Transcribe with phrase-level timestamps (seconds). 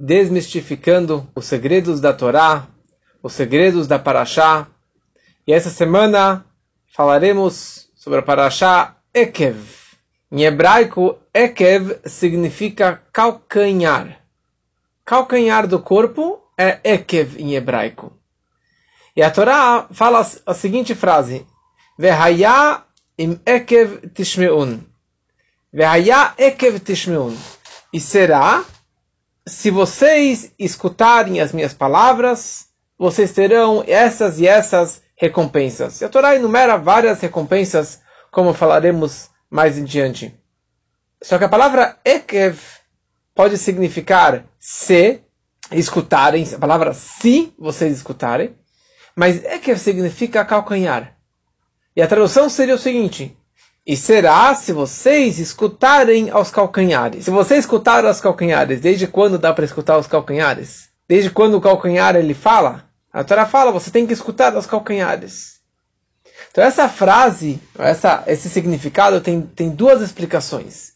[0.00, 2.66] desmistificando os segredos da Torá,
[3.22, 4.66] os segredos da Parashá.
[5.46, 6.46] E essa semana
[6.96, 9.58] falaremos sobre a Parashá Ekev.
[10.32, 14.22] Em hebraico, Ekev significa calcanhar.
[15.04, 18.16] Calcanhar do corpo é Ekev em hebraico.
[19.14, 21.46] E a Torá fala a seguinte frase:
[21.98, 22.84] Vehaya
[23.18, 24.80] im Ekev tishmeun.
[25.70, 27.36] Vehaya Ekev tishmeun.
[27.92, 28.64] E será,
[29.46, 36.00] se vocês escutarem as minhas palavras, vocês terão essas e essas recompensas.
[36.00, 38.00] E a Torá enumera várias recompensas,
[38.30, 40.34] como falaremos mais em diante.
[41.22, 42.58] Só que a palavra Ekev
[43.34, 45.20] pode significar se
[45.72, 48.54] escutarem, a palavra se vocês escutarem,
[49.14, 51.16] mas Ekev significa calcanhar.
[51.94, 53.36] E a tradução seria o seguinte:
[53.90, 57.24] e será se vocês escutarem aos calcanhares.
[57.24, 60.90] Se você escutar aos calcanhares, desde quando dá para escutar os calcanhares?
[61.08, 62.84] Desde quando o calcanhar ele fala?
[63.12, 65.58] A Torá fala, você tem que escutar aos calcanhares.
[66.52, 70.92] Então essa frase, essa, esse significado tem, tem duas explicações.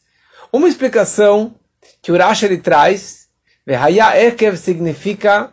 [0.52, 1.56] Uma explicação
[2.00, 3.26] que o Rashi ele traz,
[3.66, 5.50] Vehaya Ekev significa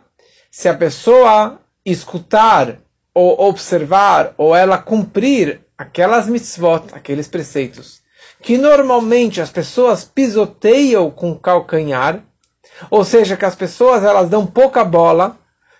[0.48, 2.78] se a pessoa escutar
[3.12, 8.00] ou observar ou ela cumprir aquelas mitzvot, aqueles preceitos,
[8.40, 12.22] que normalmente as pessoas pisoteiam com calcanhar,
[12.90, 15.36] ou seja, que as pessoas elas dão pouca bola,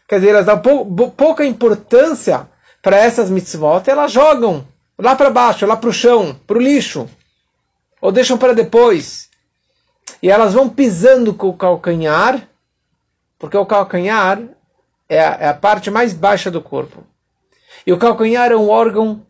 [0.08, 2.48] quer dizer, elas dão pou, pouca importância
[2.82, 4.66] para essas mitzvot, elas jogam
[4.98, 7.08] lá para baixo, lá para o chão, para o lixo,
[8.00, 9.30] ou deixam para depois.
[10.20, 12.48] E elas vão pisando com o calcanhar,
[13.38, 14.42] porque o calcanhar
[15.08, 17.04] é a, é a parte mais baixa do corpo.
[17.86, 19.24] E o calcanhar é um órgão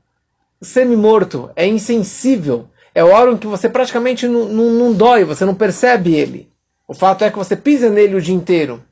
[0.63, 2.69] semi-morto, é insensível.
[2.95, 6.51] É o órgão que você praticamente não, não, não dói, você não percebe ele.
[6.87, 8.85] O fato é que você pisa nele o dia inteiro.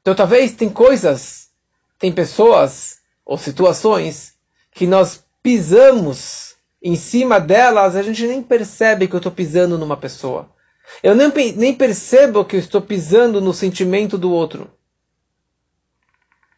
[0.00, 1.48] Então talvez tem coisas,
[1.98, 4.34] tem pessoas ou situações
[4.70, 9.96] que nós pisamos em cima delas, a gente nem percebe que eu estou pisando numa
[9.96, 10.48] pessoa.
[11.02, 14.70] Eu nem, nem percebo que eu estou pisando no sentimento do outro.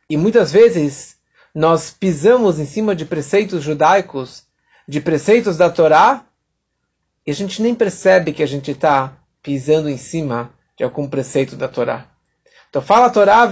[0.09, 1.17] E muitas vezes
[1.55, 4.45] nós pisamos em cima de preceitos judaicos,
[4.89, 6.25] de preceitos da Torá,
[7.27, 11.55] e a gente nem percebe que a gente está pisando em cima de algum preceito
[11.55, 12.07] da Torá.
[12.69, 13.49] Então fala a Torá,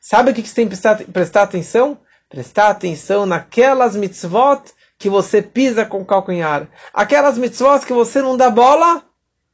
[0.00, 0.76] sabe o que você tem que
[1.10, 1.98] prestar, atenção?
[2.28, 4.62] Prestar atenção naquelas mitzvot
[4.96, 6.68] que você pisa com calcanhar.
[6.94, 9.02] Aquelas mitzvot que você não dá bola,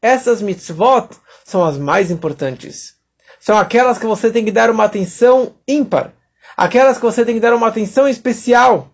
[0.02, 1.08] essas mitzvot
[1.44, 2.94] são as mais importantes.
[3.40, 6.12] São aquelas que você tem que dar uma atenção ímpar
[6.58, 8.92] aquelas que você tem que dar uma atenção especial.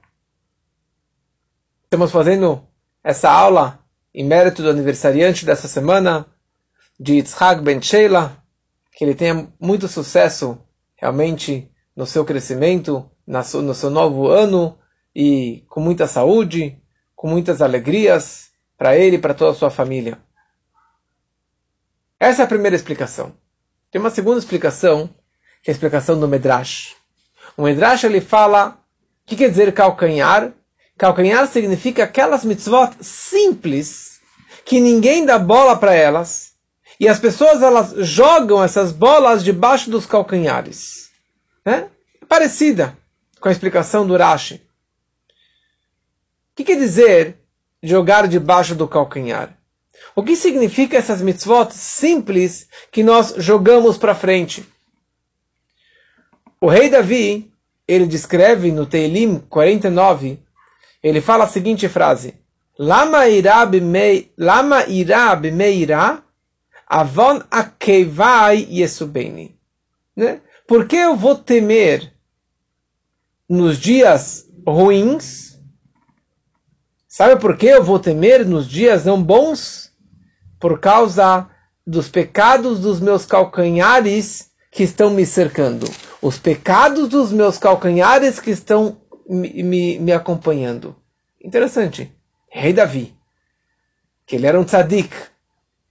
[1.85, 2.63] Estamos fazendo
[3.03, 3.83] essa aula
[4.13, 6.27] em mérito do aniversariante dessa semana,
[7.01, 8.37] de Yitzhak Ben Sheila,
[8.93, 10.59] que ele tenha muito sucesso
[10.95, 14.79] realmente no seu crescimento, no seu novo ano
[15.17, 16.79] e com muita saúde,
[17.17, 20.19] com muitas alegrias para ele e para toda a sua família.
[22.21, 23.35] Essa é a primeira explicação.
[23.91, 25.09] Tem uma segunda explicação,
[25.63, 26.95] que é a explicação do Medrash.
[27.56, 28.78] O Midrash ele fala,
[29.25, 30.53] o que quer dizer calcanhar?
[30.98, 34.20] Calcanhar significa aquelas mitzvot simples,
[34.65, 36.54] que ninguém dá bola para elas,
[36.98, 41.10] e as pessoas elas jogam essas bolas debaixo dos calcanhares.
[41.65, 41.87] É
[42.28, 42.97] parecida
[43.41, 44.54] com a explicação do Rashi.
[44.54, 47.38] O que quer dizer
[47.82, 49.56] jogar debaixo do calcanhar?
[50.15, 54.66] O que significa essas mitzvot simples que nós jogamos para frente?
[56.60, 57.53] O rei Davi,
[57.87, 60.38] ele descreve no Teilim 49,
[61.03, 62.34] ele fala a seguinte frase:
[62.78, 63.66] Lama irá
[65.37, 66.22] meira
[66.87, 69.56] avon akevai yesubeni.
[70.16, 70.41] Né?
[70.66, 72.12] Por que eu vou temer
[73.48, 75.60] nos dias ruins?
[77.06, 79.92] Sabe por que eu vou temer nos dias não bons?
[80.59, 81.48] Por causa
[81.86, 85.88] dos pecados dos meus calcanhares que estão me cercando,
[86.21, 90.97] os pecados dos meus calcanhares que estão me, me, me acompanhando.
[91.41, 92.12] Interessante.
[92.50, 93.15] Rei Davi,
[94.26, 95.15] que ele era um tzadik,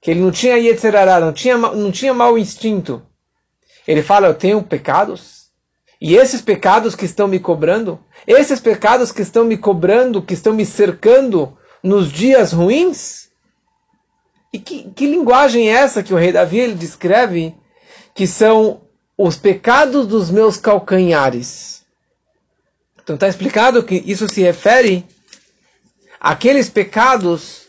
[0.01, 3.01] que ele não tinha yetzerará, não tinha, não tinha mau instinto.
[3.87, 5.45] Ele fala, eu tenho pecados,
[6.01, 7.97] e esses pecados que estão me cobrando,
[8.27, 13.29] esses pecados que estão me cobrando, que estão me cercando nos dias ruins,
[14.51, 17.55] e que, que linguagem é essa que o rei Davi ele descreve
[18.13, 18.81] que são
[19.17, 21.83] os pecados dos meus calcanhares.
[23.01, 25.05] Então está explicado que isso se refere
[26.19, 27.67] àqueles pecados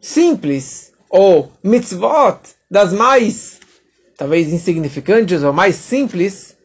[0.00, 2.38] simples ou mitzvot,
[2.70, 3.60] das mais,
[4.16, 6.56] talvez insignificantes ou mais simples,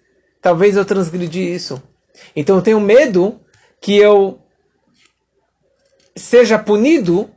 [0.42, 1.82] talvez eu transgredi isso.
[2.36, 3.40] Então eu tenho medo
[3.82, 4.40] que eu
[6.16, 7.30] seja punido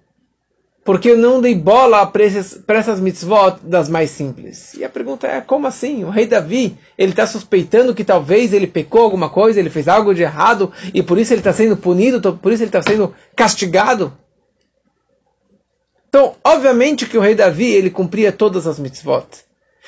[0.91, 4.75] porque eu não dei bola para essas mitzvot das mais simples.
[4.75, 6.03] E a pergunta é, como assim?
[6.03, 10.13] O rei Davi, ele está suspeitando que talvez ele pecou alguma coisa, ele fez algo
[10.13, 14.13] de errado, e por isso ele está sendo punido, por isso ele está sendo castigado?
[16.09, 19.29] Então, obviamente que o rei Davi, ele cumpria todas as mitzvot.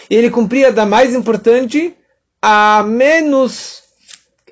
[0.08, 1.96] E ele cumpria da mais importante
[2.40, 3.82] a menos,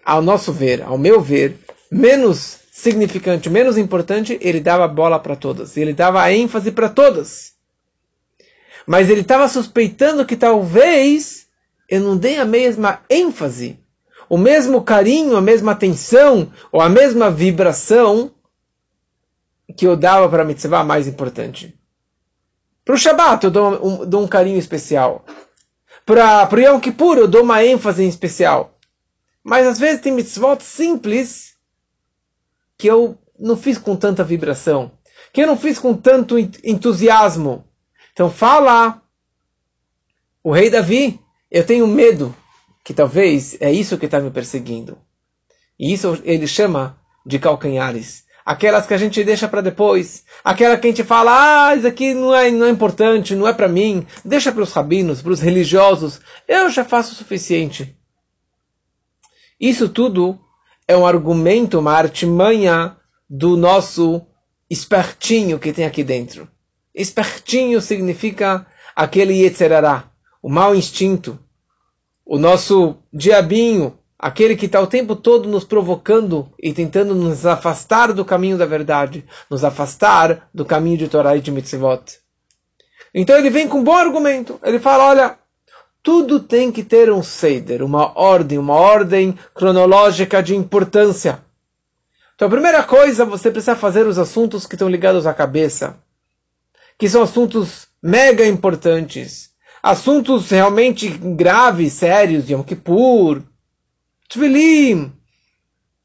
[0.05, 1.61] ao nosso ver, ao meu ver,
[1.93, 5.77] menos significante, menos importante, ele dava bola para todas.
[5.77, 7.55] Ele dava ênfase para todas.
[8.87, 11.47] Mas ele estava suspeitando que talvez
[11.89, 13.79] eu não dei a mesma ênfase,
[14.29, 18.33] o mesmo carinho, a mesma atenção, ou a mesma vibração
[19.77, 21.79] que eu dava para a mitzvah mais importante.
[22.85, 25.25] Para o Shabbat eu dou um, dou um carinho especial.
[26.07, 28.77] Para o Yom Kippur eu dou uma ênfase em especial.
[29.45, 31.50] Mas às vezes tem mitzvot simples
[32.81, 34.91] que eu não fiz com tanta vibração,
[35.35, 37.63] que eu não fiz com tanto entusiasmo.
[38.15, 39.03] Então fala
[40.43, 42.35] o rei Davi, eu tenho medo
[42.83, 44.97] que talvez é isso que está me perseguindo.
[45.79, 48.25] E isso ele chama de calcanhares.
[48.47, 50.25] Aquelas que a gente deixa para depois.
[50.43, 53.53] Aquela que a gente fala, ah, isso aqui não é, não é importante, não é
[53.53, 54.07] para mim.
[54.25, 56.19] Deixa para os rabinos, para os religiosos.
[56.49, 57.95] Eu já faço o suficiente.
[59.61, 60.41] Isso tudo
[60.91, 62.97] é um argumento, uma artimanha
[63.29, 64.27] do nosso
[64.69, 66.49] espertinho que tem aqui dentro.
[66.93, 68.67] Espertinho significa
[68.97, 70.11] aquele yetzerará,
[70.43, 71.39] o mau instinto,
[72.27, 78.13] o nosso diabinho, aquele que está o tempo todo nos provocando e tentando nos afastar
[78.13, 82.19] do caminho da verdade, nos afastar do caminho de Torá e de Mitzvot.
[83.15, 84.59] Então ele vem com um bom argumento.
[84.65, 85.39] Ele fala, olha,
[86.03, 91.43] tudo tem que ter um Seder, uma ordem, uma ordem cronológica de importância.
[92.35, 95.99] Então a primeira coisa, você precisa fazer os assuntos que estão ligados à cabeça,
[96.99, 99.51] que são assuntos mega importantes,
[99.83, 103.43] assuntos realmente graves, sérios, Yom Kippur,
[104.29, 105.13] Tvilim,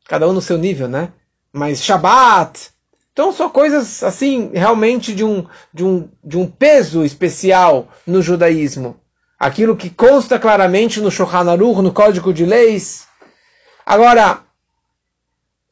[0.08, 1.14] cada um no seu nível, né?
[1.54, 2.70] Mas Shabbat,
[3.14, 9.00] então são coisas assim realmente de um, de um, de um peso especial no judaísmo
[9.40, 13.08] aquilo que consta claramente no Shulchan Aruch, no Código de Leis.
[13.86, 14.42] Agora,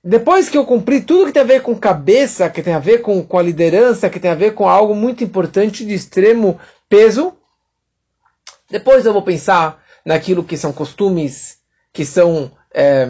[0.03, 3.01] depois que eu cumpri tudo que tem a ver com cabeça, que tem a ver
[3.01, 7.33] com, com a liderança, que tem a ver com algo muito importante de extremo peso,
[8.69, 11.57] depois eu vou pensar naquilo que são costumes,
[11.93, 13.07] que são é,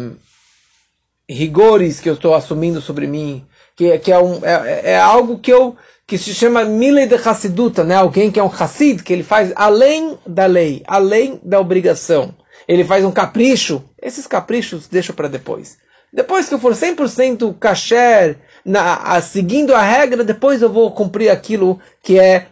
[1.27, 3.45] rigores que eu estou assumindo sobre mim,
[3.75, 7.83] que, que é, um, é, é algo que eu que se chama Mile de Hassiduta,
[7.83, 7.95] né?
[7.95, 12.35] alguém que é um Hassid, que ele faz além da lei, além da obrigação.
[12.67, 15.77] Ele faz um capricho, esses caprichos deixo para depois.
[16.11, 21.29] Depois que eu for 100% kasher, na, a, seguindo a regra, depois eu vou cumprir
[21.29, 22.49] aquilo que é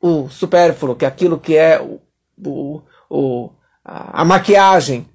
[0.00, 2.00] o supérfluo, que é aquilo que é o,
[2.46, 3.50] o, o
[3.84, 5.08] a, a maquiagem.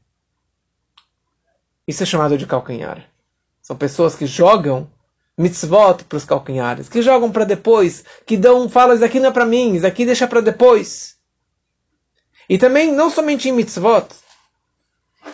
[1.88, 3.05] Isso é chamado de calcanhar.
[3.61, 4.89] São pessoas que jogam
[5.37, 9.31] mitzvot para os calcanhares, que jogam para depois, que dão, falam, isso aqui não é
[9.31, 11.15] para mim, isso aqui deixa para depois.
[12.49, 14.07] E também, não somente em mitzvot,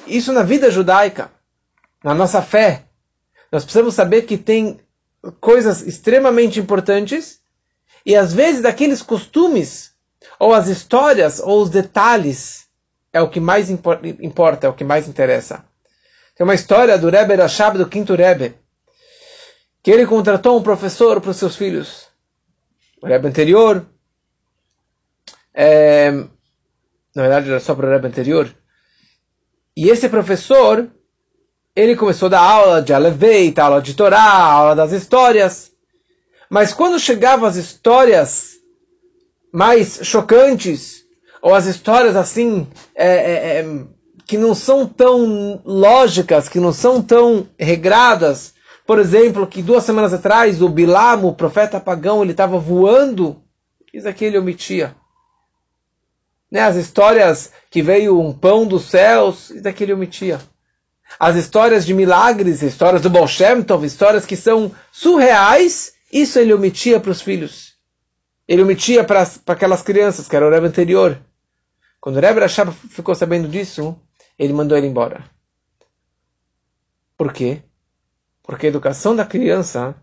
[0.07, 1.31] isso na vida judaica,
[2.03, 2.85] na nossa fé,
[3.51, 4.79] nós precisamos saber que tem
[5.39, 7.39] coisas extremamente importantes
[8.05, 9.91] e às vezes daqueles costumes,
[10.39, 12.65] ou as histórias, ou os detalhes,
[13.13, 15.63] é o que mais importa, é o que mais interessa.
[16.35, 18.55] Tem uma história do Rebbe Rashab, do quinto Rebbe,
[19.83, 22.07] que ele contratou um professor para os seus filhos.
[23.01, 23.85] O Rebbe anterior,
[25.53, 28.53] é, na verdade era só para o Rebbe anterior,
[29.75, 30.87] e esse professor,
[31.75, 35.71] ele começou a dar aula de Aleveit, aula de Torá, aula das histórias,
[36.49, 38.51] mas quando chegavam as histórias
[39.51, 41.05] mais chocantes,
[41.41, 43.65] ou as histórias assim, é, é, é
[44.27, 48.53] que não são tão lógicas, que não são tão regradas,
[48.85, 53.41] por exemplo, que duas semanas atrás o Bilam, o profeta pagão, ele estava voando,
[53.93, 54.95] isso aqui ele omitia.
[56.51, 56.59] Né?
[56.61, 60.39] As histórias que veio um pão dos céus, isso aqui ele omitia.
[61.19, 66.53] As histórias de milagres, histórias do Baal Shem Tov, histórias que são surreais, isso ele
[66.53, 67.75] omitia para os filhos.
[68.47, 71.17] Ele omitia para aquelas crianças, que era o Rebbe anterior.
[71.99, 73.97] Quando o Rebbe Rashab ficou sabendo disso,
[74.37, 75.23] ele mandou ele embora.
[77.15, 77.61] Por quê?
[78.43, 79.95] Porque a educação da criança,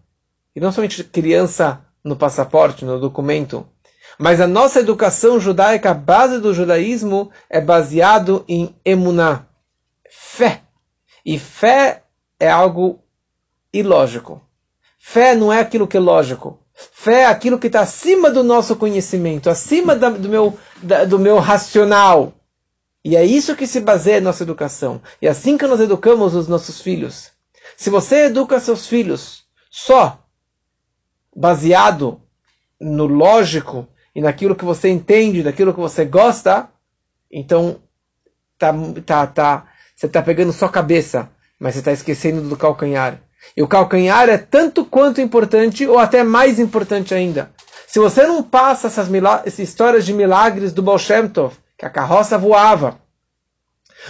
[0.55, 3.67] e não somente criança no passaporte, no documento,
[4.19, 9.47] Mas a nossa educação judaica, a base do judaísmo, é baseado em emuná,
[10.11, 10.63] fé.
[11.25, 12.03] E fé
[12.41, 13.01] é algo
[13.73, 14.43] ilógico.
[14.99, 16.59] Fé não é aquilo que é lógico.
[16.75, 21.19] Fé é aquilo que está acima do nosso conhecimento, acima da, do, meu, da, do
[21.19, 22.33] meu racional.
[23.05, 25.01] E é isso que se baseia a nossa educação.
[25.21, 27.31] E é assim que nós educamos os nossos filhos.
[27.77, 30.25] Se você educa seus filhos só
[31.35, 32.21] baseado
[32.81, 36.69] no lógico e naquilo que você entende, daquilo que você gosta,
[37.31, 37.81] então
[38.59, 38.73] tá,
[39.05, 43.21] tá, tá, você está pegando só cabeça, mas você está esquecendo do calcanhar.
[43.57, 47.51] E o calcanhar é tanto quanto importante, ou até mais importante ainda.
[47.87, 49.09] Se você não passa essas,
[49.45, 53.01] essas histórias de milagres do Baal Shem Tov, que a carroça voava,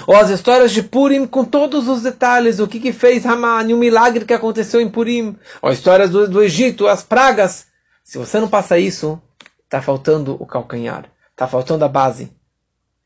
[0.07, 3.79] ou as histórias de Purim com todos os detalhes, o que, que fez Haman, o
[3.79, 7.67] milagre que aconteceu em Purim, ou histórias do, do Egito, as pragas.
[8.05, 9.21] Se você não passa isso,
[9.65, 12.33] está faltando o calcanhar, está faltando a base.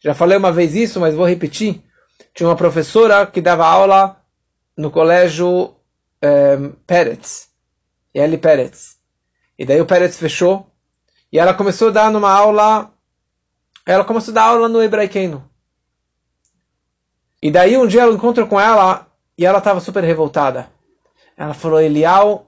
[0.00, 1.82] Já falei uma vez isso, mas vou repetir.
[2.34, 4.16] Tinha uma professora que dava aula
[4.76, 5.74] no colégio
[6.22, 7.48] um, Peretz,
[8.14, 8.96] Eli Peretz.
[9.58, 10.66] E daí o Peretz fechou
[11.32, 12.92] e ela começou a dar numa aula,
[13.86, 15.48] ela começou a dar aula no hebraiqueno.
[17.42, 19.06] E daí um dia eu encontro com ela
[19.36, 20.70] e ela estava super revoltada.
[21.36, 22.46] Ela falou, Elial,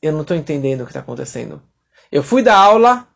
[0.00, 1.62] eu não estou entendendo o que está acontecendo.
[2.10, 3.06] Eu fui dar aula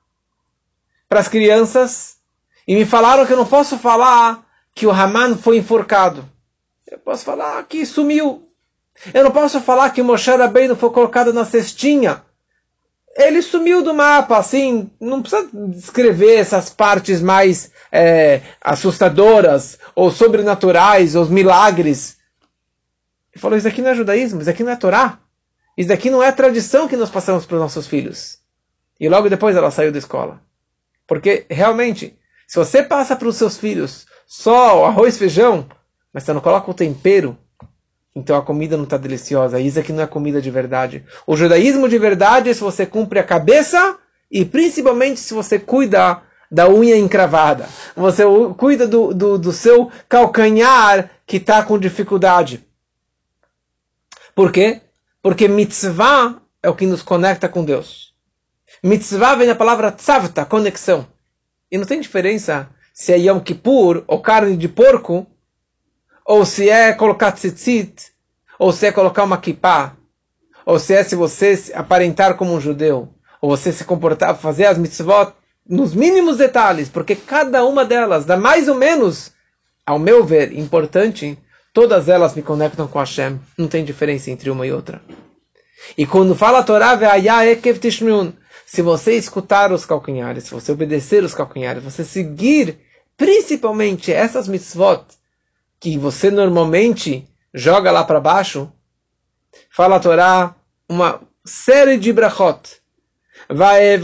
[1.08, 2.18] para as crianças
[2.66, 6.28] e me falaram que eu não posso falar que o Haman foi enforcado.
[6.86, 8.48] Eu posso falar que sumiu.
[9.12, 12.22] Eu não posso falar que Moshe Rabbeinu foi colocado na cestinha.
[13.16, 21.14] Ele sumiu do mapa, assim, não precisa descrever essas partes mais é, assustadoras, ou sobrenaturais,
[21.14, 22.18] ou os milagres.
[23.32, 25.18] Ele falou, isso aqui não é judaísmo, isso aqui não é Torá.
[25.76, 28.38] Isso daqui não é tradição que nós passamos para os nossos filhos.
[28.98, 30.40] E logo depois ela saiu da escola.
[31.06, 35.68] Porque, realmente, se você passa para os seus filhos só arroz e feijão,
[36.12, 37.38] mas você não coloca o tempero,
[38.16, 39.60] então a comida não está deliciosa.
[39.60, 41.04] Isso aqui não é comida de verdade.
[41.26, 43.98] O judaísmo de verdade é se você cumpre a cabeça
[44.30, 47.68] e principalmente se você cuida da unha encravada.
[47.94, 48.22] Você
[48.56, 52.66] cuida do, do, do seu calcanhar que está com dificuldade.
[54.34, 54.80] Por quê?
[55.20, 58.14] Porque mitzvah é o que nos conecta com Deus.
[58.82, 61.06] Mitzvah vem da palavra tzavta, conexão.
[61.70, 65.26] E não tem diferença se é Yom Kippur ou carne de porco
[66.26, 68.12] ou se é colocar tzitzit,
[68.58, 69.96] ou se é colocar uma kippah,
[70.64, 73.08] ou se é se você aparentar como um judeu,
[73.40, 75.32] ou você se comportar, fazer as mitzvot
[75.68, 79.32] nos mínimos detalhes, porque cada uma delas dá mais ou menos,
[79.84, 81.38] ao meu ver, importante,
[81.72, 85.00] todas elas me conectam com Hashem, não tem diferença entre uma e outra.
[85.96, 86.98] E quando fala a Torá,
[88.66, 92.80] se você escutar os calcanhares, se você obedecer os calcanhares, você seguir
[93.16, 95.04] principalmente essas mitzvot,
[95.80, 98.70] que você normalmente joga lá para baixo,
[99.70, 100.54] fala a Torá
[100.88, 102.80] uma série de brachot.
[103.48, 104.00] Vai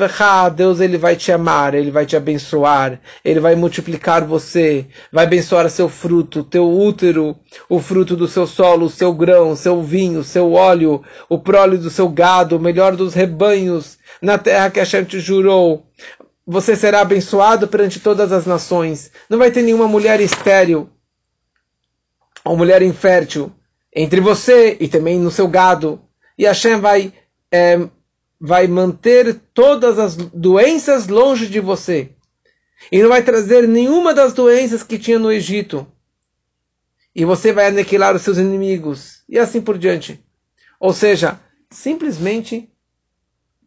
[0.54, 5.68] Deus ele vai te amar, ele vai te abençoar, ele vai multiplicar você, vai abençoar
[5.68, 7.36] seu fruto, teu útero,
[7.68, 11.90] o fruto do seu solo, o seu grão, seu vinho, seu óleo, o prole do
[11.90, 15.86] seu gado, o melhor dos rebanhos, na terra que a te jurou.
[16.46, 19.10] Você será abençoado perante todas as nações.
[19.28, 20.88] Não vai ter nenhuma mulher estéril
[22.44, 23.52] uma mulher infértil
[23.94, 26.00] entre você e também no seu gado.
[26.37, 27.12] E Hashem vai,
[27.50, 27.78] é,
[28.40, 32.11] vai manter todas as doenças longe de você.
[32.90, 35.87] E não vai trazer nenhuma das doenças que tinha no Egito.
[37.14, 39.22] E você vai aniquilar os seus inimigos.
[39.28, 40.25] E assim por diante.
[40.80, 41.38] Ou seja,
[41.70, 42.68] simplesmente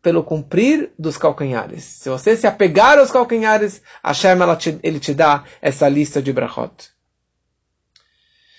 [0.02, 1.84] pelo cumprir dos calcanhares.
[1.84, 6.95] Se você se apegar aos calcanhares, Hashem te, ele te dá essa lista de brachot.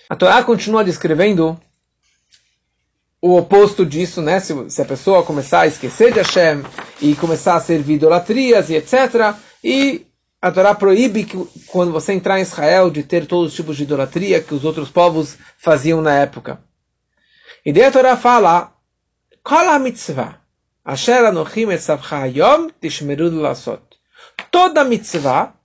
[0.09, 1.59] A Torá continua descrevendo
[3.21, 4.39] o oposto disso, né?
[4.39, 6.63] Se, se, a pessoa começar a esquecer de Hashem
[7.01, 9.35] e começar a servir idolatrias e etc.
[9.63, 10.05] E
[10.41, 11.37] a Torá proíbe que
[11.67, 14.89] quando você entrar em Israel de ter todos os tipos de idolatria que os outros
[14.89, 16.61] povos faziam na época.
[17.65, 18.71] E daí a Torá fala,
[19.43, 20.39] Kol mitzvah,
[20.85, 23.81] asher anochim etzavcha hayom tishmeru lasot.
[24.51, 25.56] Toda mitzvah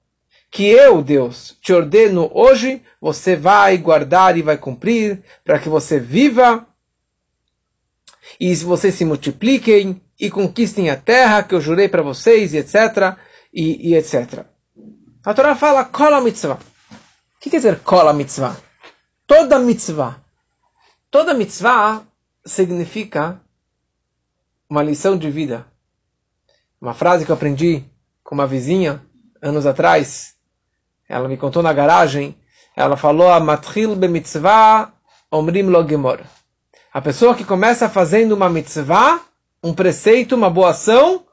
[0.53, 5.99] que eu, Deus, te ordeno hoje, você vai guardar e vai cumprir, para que você
[5.99, 6.67] viva
[8.39, 13.17] e vocês se multipliquem e conquistem a terra que eu jurei para vocês, e etc.
[13.51, 14.45] E, e, etc.
[15.25, 16.59] A Torá fala kola mitzvah.
[16.59, 18.55] O que quer dizer kola mitzvah?
[19.27, 20.23] Toda mitzvah.
[21.11, 22.03] Toda mitzvah
[22.45, 23.41] significa
[24.69, 25.67] uma lição de vida.
[26.79, 27.83] Uma frase que eu aprendi
[28.23, 29.03] com uma vizinha,
[29.41, 30.37] anos atrás.
[31.09, 32.37] Ela me contou na garagem.
[32.77, 34.93] Ela falou: a matril be mitzvah
[35.31, 36.21] omrim lo gemor.
[36.93, 39.21] A pessoa que começa fazendo uma mitzvah,
[39.63, 41.25] um preceito, uma boa ação,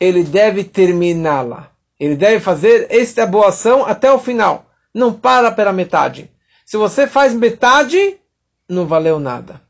[0.00, 1.70] ele deve terminá-la.
[2.00, 4.66] Ele deve fazer esta boa ação até o final.
[4.92, 6.30] Não para pela metade.
[6.64, 8.18] Se você faz metade,
[8.68, 9.60] não valeu nada.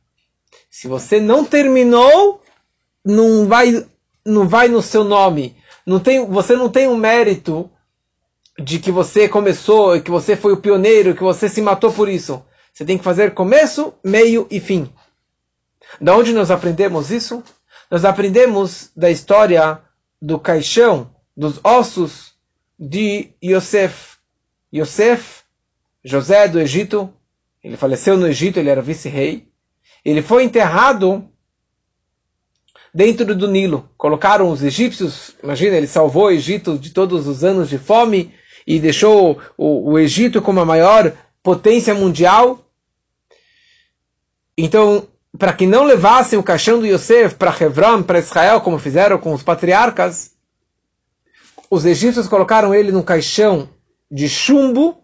[0.71, 2.41] Se você não terminou,
[3.05, 3.85] não vai,
[4.25, 5.57] não vai no seu nome.
[5.85, 7.71] Não tem, você não tem o um mérito
[8.59, 12.45] de que você começou, que você foi o pioneiro, que você se matou por isso.
[12.73, 14.93] Você tem que fazer começo, meio e fim.
[16.01, 17.43] Da onde nós aprendemos isso?
[17.91, 19.81] Nós aprendemos da história
[20.21, 22.33] do caixão, dos ossos
[22.79, 24.17] de Yosef.
[24.73, 25.43] Yosef,
[26.05, 27.13] José do Egito,
[27.63, 29.49] ele faleceu no Egito, ele era vice-rei.
[30.05, 31.29] Ele foi enterrado
[32.93, 33.89] dentro do Nilo.
[33.97, 38.35] Colocaram os egípcios, imagina, ele salvou o Egito de todos os anos de fome
[38.67, 42.65] e deixou o, o Egito como a maior potência mundial.
[44.57, 45.07] Então,
[45.39, 49.33] para que não levassem o caixão do Yosef para Hebron, para Israel, como fizeram com
[49.33, 50.33] os patriarcas,
[51.71, 53.69] os egípcios colocaram ele num caixão
[54.11, 55.03] de chumbo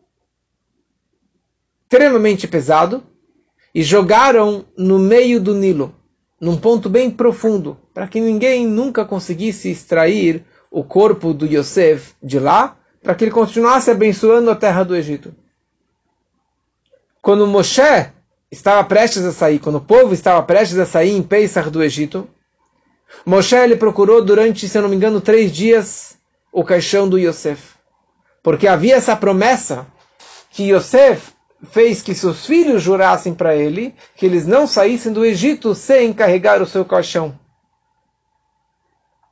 [1.82, 3.02] extremamente pesado
[3.74, 5.92] e jogaram no meio do Nilo,
[6.40, 12.38] num ponto bem profundo, para que ninguém nunca conseguisse extrair o corpo do Yosef de
[12.38, 15.34] lá, para que ele continuasse abençoando a terra do Egito.
[17.22, 18.10] Quando Moshe
[18.50, 22.28] estava prestes a sair, quando o povo estava prestes a sair em Pesach do Egito,
[23.24, 26.18] Moshe ele procurou durante, se eu não me engano, três dias
[26.52, 27.74] o caixão do Yosef.
[28.42, 29.86] Porque havia essa promessa
[30.50, 31.32] que Yosef
[31.70, 36.62] fez que seus filhos jurassem para ele que eles não saíssem do Egito sem carregar
[36.62, 37.38] o seu caixão.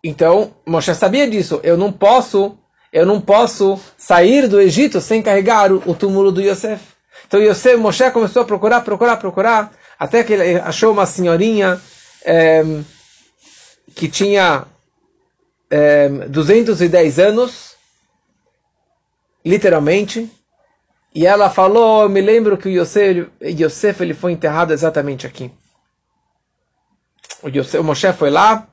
[0.05, 1.61] Então, Moshe sabia disso.
[1.63, 2.57] Eu não posso,
[2.93, 6.83] eu não posso sair do Egito sem carregar o, o túmulo do Yosef.
[7.27, 11.81] Então Yosef, Moshe começou a procurar, procurar, procurar, até que ele achou uma senhorinha
[12.25, 12.63] é,
[13.95, 14.65] que tinha
[15.71, 17.77] é, 210 anos,
[19.45, 20.31] literalmente,
[21.15, 25.51] e ela falou, eu me lembro que o Yosef, Yosef ele foi enterrado exatamente aqui.
[27.43, 28.67] O, Yosef, o Moshe foi lá,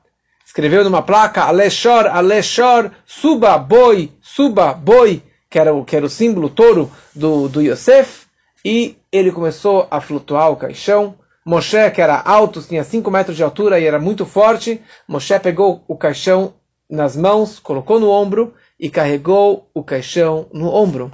[0.46, 6.08] escreveu numa placa, Aleshor, Aleshor, suba, boi, suba, boi, que era o, que era o
[6.08, 8.26] símbolo touro do, do Yosef,
[8.64, 11.18] e ele começou a flutuar o caixão.
[11.44, 15.84] Moshe, que era alto, tinha 5 metros de altura e era muito forte, Moshe pegou
[15.88, 16.54] o caixão
[16.88, 21.10] nas mãos, colocou no ombro e carregou o caixão no ombro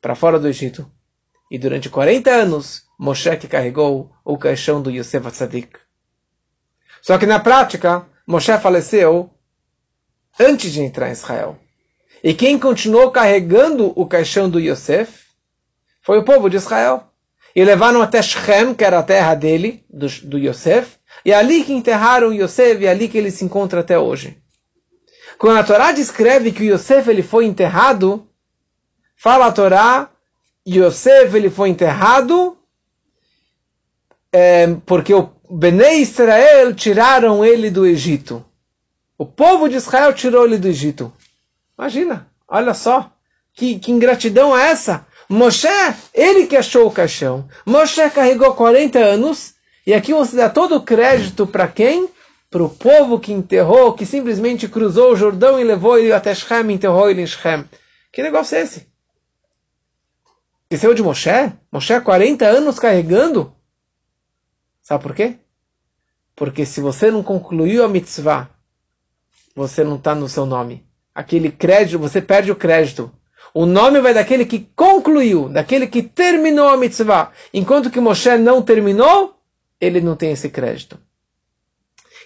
[0.00, 0.88] para fora do Egito.
[1.50, 5.78] E durante 40 anos, Moshe que carregou o caixão do Yosef Atzadik.
[7.02, 9.30] Só que na prática, Moshe faleceu
[10.38, 11.58] antes de entrar em Israel.
[12.22, 15.24] E quem continuou carregando o caixão do Yosef
[16.02, 17.10] foi o povo de Israel.
[17.56, 21.64] E levaram até Shem, que era a terra dele, do, do Yosef, e é ali
[21.64, 24.36] que enterraram Yosef, e é ali que ele se encontra até hoje.
[25.38, 28.28] Quando a Torá descreve que Yosef ele foi enterrado,
[29.16, 30.10] fala a Torá,
[30.68, 32.58] Yosef ele foi enterrado
[34.30, 38.44] é, porque o Bnei Israel tiraram ele do Egito.
[39.16, 41.12] O povo de Israel tirou ele do Egito.
[41.76, 43.10] Imagina, olha só,
[43.58, 45.04] que, que ingratidão é essa?
[45.28, 45.68] Moshe,
[46.14, 47.48] ele que achou o caixão.
[47.66, 52.08] Moshe carregou 40 anos, e aqui você dá todo o crédito para quem?
[52.48, 56.72] Para o povo que enterrou, que simplesmente cruzou o Jordão e levou ele até Shem,
[56.72, 57.64] enterrou ele em Shem.
[58.12, 58.86] Que negócio é esse?
[60.62, 61.52] Esqueceu de Moshe?
[61.70, 63.52] Moshe 40 anos carregando?
[64.88, 65.36] Sabe por quê?
[66.34, 68.48] Porque se você não concluiu a mitzvah,
[69.54, 70.82] você não está no seu nome.
[71.14, 73.12] Aquele crédito, você perde o crédito.
[73.52, 77.32] O nome vai daquele que concluiu, daquele que terminou a mitzvah.
[77.52, 79.38] Enquanto que Moshe não terminou,
[79.78, 80.98] ele não tem esse crédito.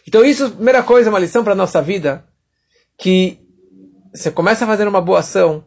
[0.07, 2.25] Então isso, primeira coisa, uma lição para a nossa vida,
[2.97, 3.41] que
[4.15, 5.65] você começa a fazer uma boa ação,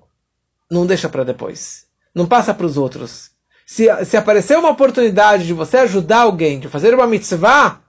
[0.71, 3.31] não deixa para depois não passa para os outros.
[3.65, 7.81] Se, se aparecer uma oportunidade de você ajudar alguém, de fazer uma mitzvah,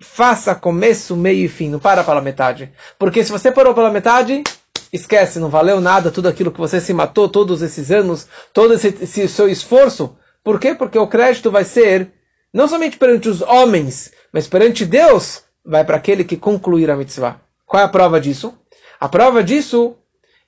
[0.00, 2.72] faça começo, meio e fim, não para pela metade.
[2.98, 4.42] Porque se você parou pela metade,
[4.90, 8.88] esquece, não valeu nada tudo aquilo que você se matou todos esses anos, todo esse,
[9.00, 10.16] esse seu esforço.
[10.42, 10.74] Por quê?
[10.74, 12.10] Porque o crédito vai ser,
[12.52, 17.40] não somente perante os homens, mas perante Deus, vai para aquele que concluir a mitzvah.
[17.66, 18.54] Qual é a prova disso?
[18.98, 19.96] A prova disso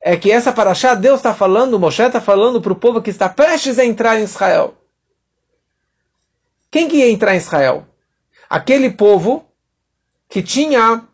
[0.03, 3.29] é que essa paraxá, Deus está falando, Moshe está falando para o povo que está
[3.29, 4.75] prestes a entrar em Israel.
[6.69, 7.87] Quem que ia entrar em Israel?
[8.51, 9.47] Aquele povo
[10.29, 11.05] que tinha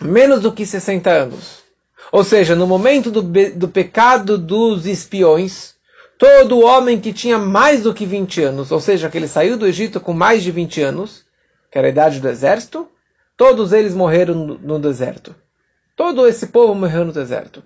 [0.00, 1.62] menos do que 60 anos.
[2.10, 5.74] Ou seja, no momento do, do pecado dos espiões,
[6.16, 9.66] todo homem que tinha mais do que 20 anos, ou seja, que ele saiu do
[9.66, 11.24] Egito com mais de 20 anos,
[11.70, 12.88] que era a idade do exército,
[13.36, 15.34] todos eles morreram no, no deserto.
[15.98, 17.60] Todo esse povo morreu no deserto.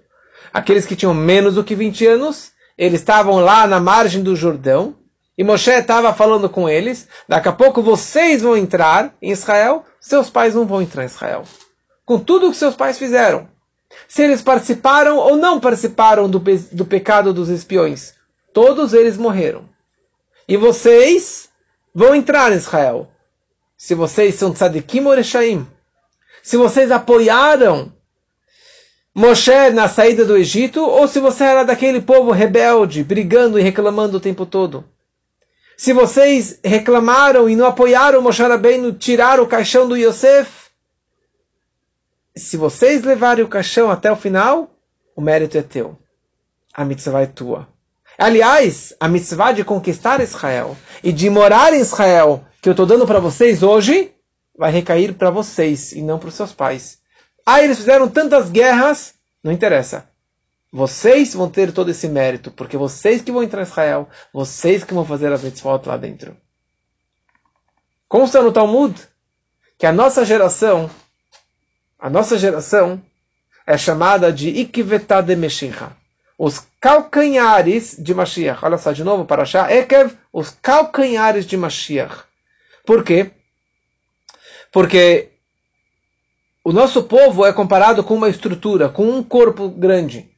[0.54, 4.96] Aqueles que tinham menos do que 20 anos, eles estavam lá na margem do Jordão,
[5.36, 10.30] e Moshe estava falando com eles, daqui a pouco vocês vão entrar em Israel, seus
[10.30, 11.44] pais não vão entrar em Israel.
[12.06, 13.46] Com tudo o que seus pais fizeram.
[14.08, 16.38] Se eles participaram ou não participaram do,
[16.72, 18.14] do pecado dos espiões.
[18.54, 19.68] Todos eles morreram.
[20.48, 21.50] E vocês
[21.94, 23.10] vão entrar em Israel.
[23.76, 25.66] Se vocês são tzadikim ou.
[26.42, 27.92] Se vocês apoiaram
[29.14, 34.16] Moshe na saída do Egito, ou se você era daquele povo rebelde, brigando e reclamando
[34.16, 34.84] o tempo todo.
[35.76, 40.50] Se vocês reclamaram e não apoiaram Moshe Rabbeinu, tirar o caixão do Yosef,
[42.34, 44.70] se vocês levarem o caixão até o final,
[45.14, 45.98] o mérito é teu.
[46.72, 47.68] A mitzvah é tua.
[48.16, 53.06] Aliás, a mitzvah de conquistar Israel e de morar em Israel, que eu estou dando
[53.06, 54.14] para vocês hoje,
[54.56, 57.01] vai recair para vocês e não para os seus pais.
[57.44, 60.08] Ah, eles fizeram tantas guerras, não interessa.
[60.70, 64.94] Vocês vão ter todo esse mérito, porque vocês que vão entrar em Israel, vocês que
[64.94, 66.36] vão fazer as mitzvot lá dentro.
[68.08, 68.94] Consta no Talmud
[69.78, 70.90] que a nossa geração
[72.02, 73.00] a nossa geração
[73.64, 75.92] é chamada de Ikvetá de Meshiach.
[76.36, 78.64] Os calcanhares de Mashiach.
[78.64, 79.70] Olha só, de novo, para achar.
[79.70, 82.24] Ekev, os calcanhares de Mashiach.
[82.84, 83.30] Por quê?
[84.72, 85.30] Porque
[86.64, 90.30] o nosso povo é comparado com uma estrutura, com um corpo grande.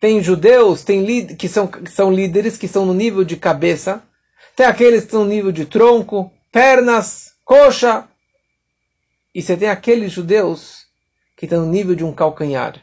[0.00, 4.02] Tem judeus tem que, são, que são líderes, que são no nível de cabeça.
[4.54, 8.06] Tem aqueles que estão no nível de tronco, pernas, coxa.
[9.34, 10.82] E você tem aqueles judeus
[11.36, 12.74] que está no nível de um calcanhar,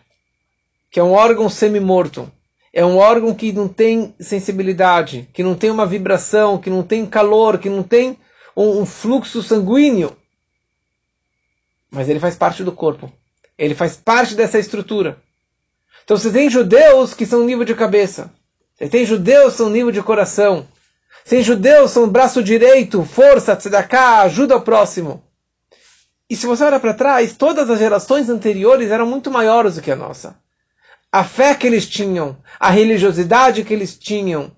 [0.89, 2.31] que é um órgão semi-morto.
[2.73, 7.05] É um órgão que não tem sensibilidade, que não tem uma vibração, que não tem
[7.05, 8.17] calor, que não tem
[8.55, 10.15] um, um fluxo sanguíneo.
[11.91, 13.11] Mas ele faz parte do corpo.
[13.57, 15.17] Ele faz parte dessa estrutura.
[16.03, 18.31] Então você tem judeus que são nível de cabeça.
[18.75, 20.67] Você tem judeus que são nível de coração.
[21.23, 25.23] Você tem judeus que são braço direito, força, tzedakah, ajuda ao próximo.
[26.29, 29.91] E se você olhar para trás, todas as gerações anteriores eram muito maiores do que
[29.91, 30.37] a nossa.
[31.11, 34.51] A fé que eles tinham, a religiosidade que eles tinham,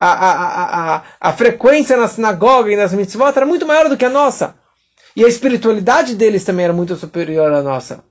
[0.00, 4.04] a, a, a, a, frequência na sinagoga e nas mitzvot era muito maior do que
[4.04, 4.56] a nossa.
[5.16, 8.04] E a espiritualidade deles também era muito superior à nossa.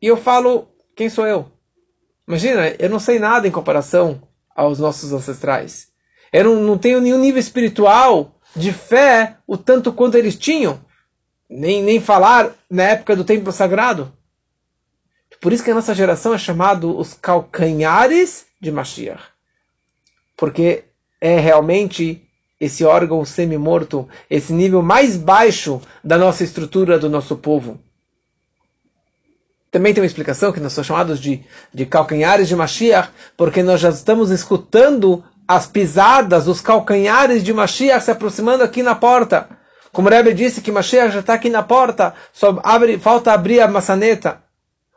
[0.00, 1.50] E eu falo, quem sou eu?
[2.26, 4.20] Imagina, eu não sei nada em comparação
[4.54, 5.88] aos nossos ancestrais.
[6.32, 10.84] Eu não, não tenho nenhum nível espiritual de fé o tanto quanto eles tinham
[11.48, 14.12] nem, nem falar na época do templo sagrado.
[15.40, 19.22] Por isso que a nossa geração é chamado os calcanhares de Mashiach.
[20.36, 20.84] Porque
[21.20, 22.28] é realmente
[22.62, 27.80] esse órgão semi-morto, esse nível mais baixo da nossa estrutura do nosso povo.
[29.68, 31.42] Também tem uma explicação que nós somos chamados de,
[31.74, 38.04] de calcanhares de Mashiach, porque nós já estamos escutando as pisadas, os calcanhares de Mashiach
[38.04, 39.48] se aproximando aqui na porta.
[39.90, 43.60] Como o Rebbe disse que Mashiach já está aqui na porta, só abre, falta abrir
[43.60, 44.40] a maçaneta.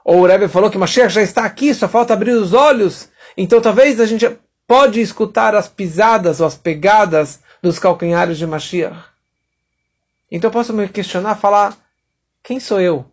[0.03, 3.09] Ou o Rebbe falou que Mashiach já está aqui, só falta abrir os olhos.
[3.35, 8.95] Então talvez a gente pode escutar as pisadas ou as pegadas dos calcanhares de Mashiach.
[10.29, 11.75] Então eu posso me questionar, falar,
[12.43, 13.05] quem sou eu?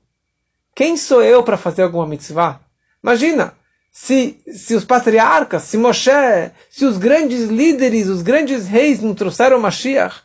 [0.75, 2.61] Quem sou eu para fazer alguma mitzvah?
[3.03, 3.55] Imagina,
[3.91, 9.59] se, se os patriarcas, se Moshe, se os grandes líderes, os grandes reis não trouxeram
[9.59, 10.17] Mashiach,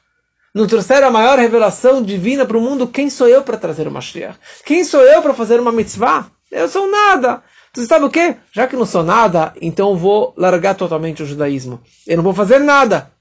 [0.54, 3.92] não trouxeram a maior revelação divina para o mundo, quem sou eu para trazer o
[3.92, 4.38] Mashiach?
[4.66, 6.30] Quem sou eu para fazer uma mitzvah?
[6.52, 7.42] Eu sou nada.
[7.74, 8.36] Você sabe o quê?
[8.52, 11.80] Já que não sou nada, então eu vou largar totalmente o judaísmo.
[12.06, 13.16] Eu não vou fazer nada.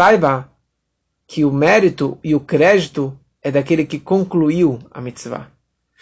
[0.00, 0.50] Saiba
[1.26, 5.48] que o mérito e o crédito é daquele que concluiu a mitzvah.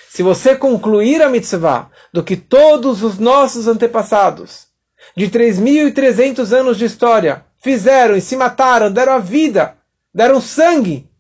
[0.09, 4.69] Se você concluir a mitzvah do que todos os nossos antepassados,
[5.17, 9.77] de 3.300 anos de história, fizeram e se mataram, deram a vida,
[10.15, 11.11] deram sangue.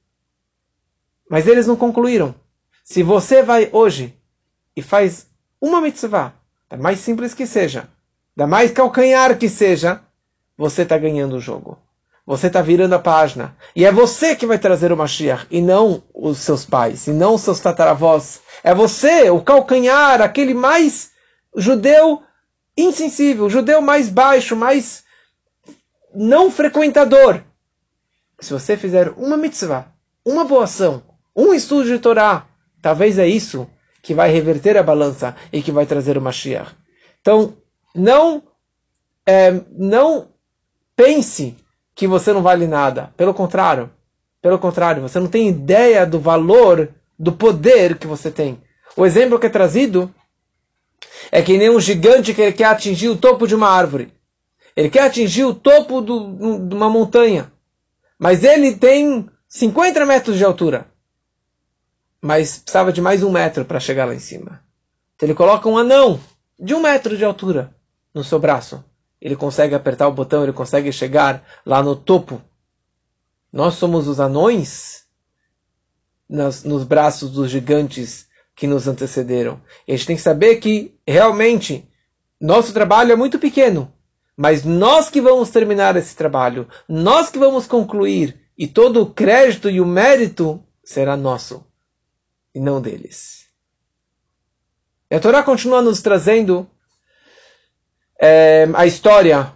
[1.28, 2.32] Mas eles não concluíram.
[2.84, 4.16] Se você vai hoje
[4.76, 5.26] e faz
[5.60, 6.32] uma mitzvah,
[6.68, 7.88] da mais simples que seja,
[8.36, 10.00] da mais calcanhar que seja,
[10.56, 11.76] você está ganhando o jogo.
[12.28, 13.56] Você está virando a página.
[13.74, 17.36] E é você que vai trazer o Mashiach, e não os seus pais, e não
[17.36, 18.42] os seus tataravós.
[18.62, 21.10] É você, o calcanhar, aquele mais
[21.56, 22.22] judeu
[22.76, 25.04] insensível, judeu mais baixo, mais
[26.14, 27.42] não frequentador.
[28.38, 29.86] Se você fizer uma mitzvah,
[30.22, 31.02] uma boa ação,
[31.34, 32.46] um estudo de Torá,
[32.82, 33.66] talvez é isso
[34.02, 36.76] que vai reverter a balança e que vai trazer o Mashiach.
[37.22, 37.56] Então,
[37.94, 38.42] não,
[39.24, 40.28] é, não
[40.94, 41.56] pense
[41.98, 43.12] que você não vale nada.
[43.16, 43.90] Pelo contrário,
[44.40, 48.62] pelo contrário, você não tem ideia do valor, do poder que você tem.
[48.96, 50.14] O exemplo que é trazido
[51.32, 54.12] é que nem um gigante que quer atingir o topo de uma árvore.
[54.76, 57.50] Ele quer atingir o topo do, de uma montanha.
[58.16, 60.86] Mas ele tem 50 metros de altura.
[62.22, 64.62] Mas precisava de mais um metro para chegar lá em cima.
[65.16, 66.20] Então ele coloca um anão
[66.56, 67.74] de um metro de altura
[68.14, 68.84] no seu braço.
[69.20, 72.40] Ele consegue apertar o botão, ele consegue chegar lá no topo.
[73.52, 75.04] Nós somos os anões
[76.28, 79.60] nos, nos braços dos gigantes que nos antecederam.
[79.86, 81.88] E a gente tem que saber que realmente
[82.40, 83.92] nosso trabalho é muito pequeno.
[84.36, 89.68] Mas nós que vamos terminar esse trabalho, nós que vamos concluir, e todo o crédito
[89.68, 91.66] e o mérito será nosso,
[92.54, 93.48] e não deles.
[95.10, 96.70] E a Torá continua nos trazendo
[98.20, 99.52] é, a história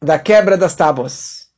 [0.00, 1.48] da quebra das tábuas.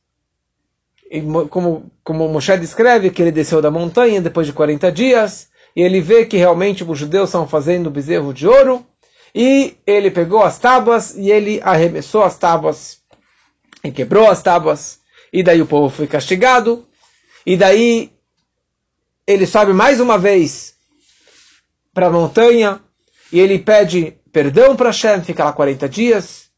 [1.09, 5.81] E como, como Moshe descreve, que ele desceu da montanha depois de 40 dias, e
[5.81, 8.85] ele vê que realmente os judeus estão fazendo bezerro de ouro,
[9.33, 12.99] e ele pegou as tábuas e ele arremessou as tábuas
[13.83, 14.99] e quebrou as tábuas.
[15.31, 16.85] E daí o povo foi castigado.
[17.45, 18.11] E daí
[19.25, 20.75] ele sobe mais uma vez
[21.93, 22.81] para a montanha
[23.31, 26.49] e ele pede perdão para Hashem, fica lá 40 dias.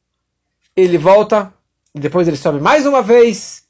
[0.75, 1.53] Ele volta,
[1.93, 3.63] depois ele sobe mais uma vez.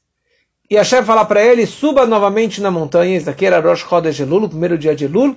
[0.70, 3.16] E Hashem fala para ele: suba novamente na montanha.
[3.16, 5.36] Isso daqui era Rosh Chodesh Elul, o primeiro dia de Elul.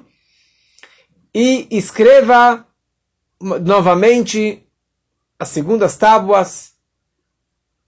[1.33, 2.65] E escreva
[3.39, 4.63] novamente
[5.39, 6.71] as segundas tábuas.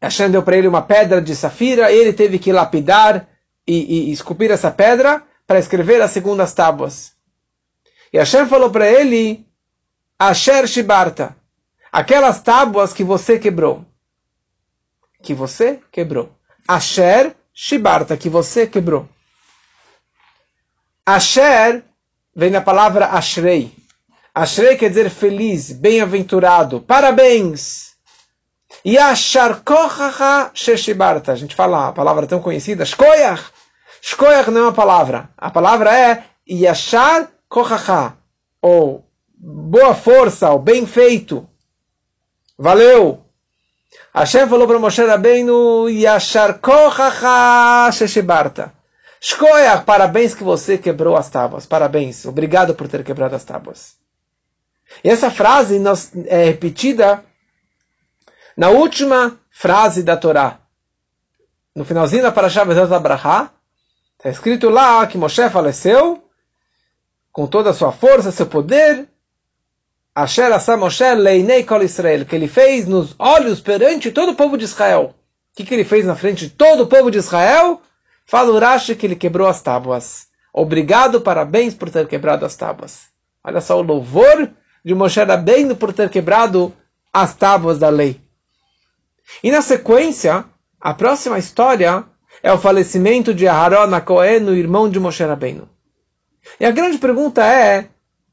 [0.02, 3.28] Hashem deu para ele uma pedra de safira, ele teve que lapidar
[3.68, 7.14] e, e esculpir essa pedra para escrever as segundas tábuas.
[8.14, 9.46] E Hashem falou para ele,
[10.22, 11.34] Asher Shibarta,
[11.90, 13.86] aquelas tábuas que você quebrou.
[15.24, 16.36] Que você quebrou.
[16.68, 19.08] Asher Shibarta, que você quebrou.
[21.06, 21.86] Asher
[22.36, 23.74] vem da palavra Ashrei.
[24.36, 27.94] Ashrei quer dizer feliz, bem-aventurado, parabéns.
[28.84, 31.32] E Ashar Kochacha Sheshibarta.
[31.32, 33.52] A gente fala a palavra tão conhecida, Shkoyach.
[34.02, 35.30] Shkoyach não é uma palavra.
[35.38, 38.18] A palavra é Yashar Kochacha.
[38.62, 39.09] Ou
[39.40, 41.48] boa força, ou bem feito.
[42.58, 43.24] Valeu.
[44.14, 48.74] Hashem falou para Moshe Rabbeinu, Yashar Kochacha Sheshibarta.
[49.22, 51.66] Shkoyach, parabéns que você quebrou as tábuas.
[51.66, 52.26] Parabéns.
[52.26, 53.96] Obrigado por ter quebrado as tábuas.
[55.04, 55.82] E essa frase
[56.28, 57.24] é repetida
[58.58, 60.60] na última frase da Torá.
[61.76, 63.52] No finalzinho da Parashá Bezat Abraha,
[64.18, 66.24] está escrito lá que Moshe faleceu
[67.32, 69.08] com toda a sua força, seu poder.
[70.14, 70.76] Asher Asa
[71.14, 75.16] Leinei Kol Israel, que ele fez nos olhos perante todo o povo de Israel.
[75.54, 77.82] O que, que ele fez na frente de todo o povo de Israel?
[78.26, 80.28] Fala o Rashi que ele quebrou as tábuas.
[80.54, 83.04] Obrigado, parabéns por ter quebrado as tábuas.
[83.44, 84.52] Olha só o louvor
[84.84, 86.74] de Moshe Rabbeinu por ter quebrado
[87.14, 88.20] as tábuas da lei.
[89.44, 90.46] E na sequência,
[90.80, 92.06] a próxima história
[92.42, 95.70] é o falecimento de Aharon Cohen, o irmão de Moshe Rabbeinu.
[96.60, 97.90] E a grande pergunta é,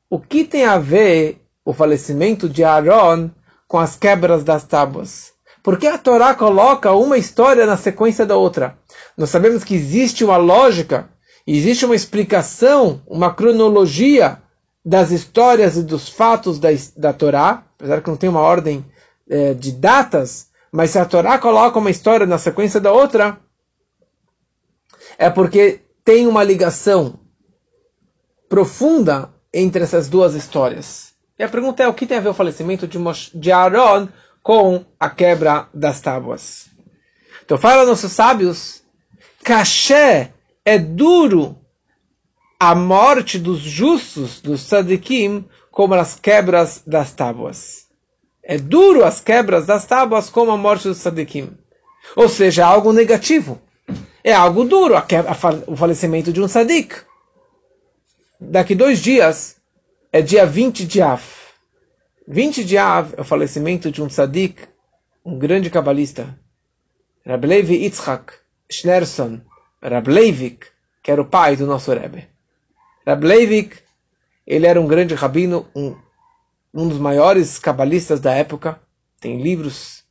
[0.09, 3.29] o que tem a ver o falecimento de Aaron
[3.67, 5.33] com as quebras das tábuas?
[5.63, 8.79] Por que a Torá coloca uma história na sequência da outra?
[9.19, 11.11] Nós sabemos que existe uma lógica,
[11.45, 14.41] existe uma explicação, uma cronologia
[14.85, 18.87] das histórias e dos fatos da, da Torá, apesar que não tem uma ordem
[19.29, 23.41] é, de datas, mas se a Torá coloca uma história na sequência da outra,
[25.19, 27.19] é porque tem uma ligação
[28.49, 31.06] profunda entre essas duas histórias.
[31.39, 32.99] E a pergunta é: o que tem a ver o falecimento de,
[33.35, 34.09] de Aaron
[34.43, 36.69] com a quebra das tábuas?
[37.45, 38.83] Então, fala nossos sábios:
[39.43, 40.33] caché
[40.65, 41.59] é duro
[42.59, 47.87] a morte dos justos, dos tzadikim, como as quebras das tábuas.
[48.43, 51.51] É duro as quebras das tábuas como a morte dos tzadikim.
[52.15, 53.61] Ou seja, é algo negativo.
[54.23, 56.97] É algo duro a quebra, a, o falecimento de um tzadik.
[58.41, 59.56] Daqui dois dias
[60.17, 61.23] é dia 20 de Av.
[62.27, 64.63] 20 de Av é o falecimento de um tzadik,
[65.23, 66.35] um grande cabalista.
[67.27, 68.33] Rablevi Yitzhak
[68.73, 69.43] Schneerson,
[69.83, 70.69] Rableivik,
[71.03, 72.27] que era o pai do nosso Rebbe.
[73.07, 73.77] Rab Leivik,
[74.47, 75.95] ele era um grande rabino, um,
[76.73, 78.81] um dos maiores cabalistas da época.
[79.21, 80.03] Tem livros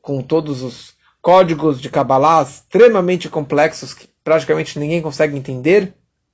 [0.00, 5.92] com todos os códigos de Kabbalah extremamente complexos que praticamente ninguém consegue entender.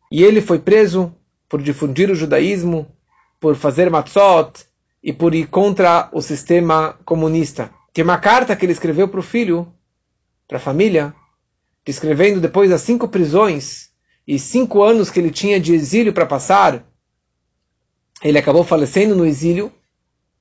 [0.09, 1.12] E ele foi preso
[1.48, 2.87] por difundir o judaísmo
[3.40, 4.64] por fazer matzot
[5.03, 7.70] e por ir contra o sistema comunista.
[7.92, 9.72] Tem uma carta que ele escreveu para o filho,
[10.46, 11.14] para a família,
[11.85, 13.90] descrevendo depois das cinco prisões
[14.27, 16.85] e cinco anos que ele tinha de exílio para passar,
[18.22, 19.72] ele acabou falecendo no exílio.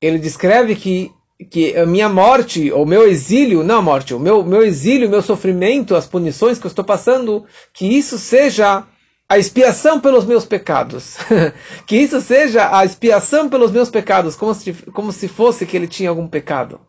[0.00, 1.12] Ele descreve que
[1.50, 5.22] que a minha morte, ou meu exílio, não a morte, o meu, meu exílio, meu
[5.22, 8.84] sofrimento, as punições que eu estou passando, que isso seja
[9.28, 11.18] a expiação pelos meus pecados.
[11.86, 15.86] que isso seja a expiação pelos meus pecados, como se, como se fosse que ele
[15.86, 16.80] tinha algum pecado.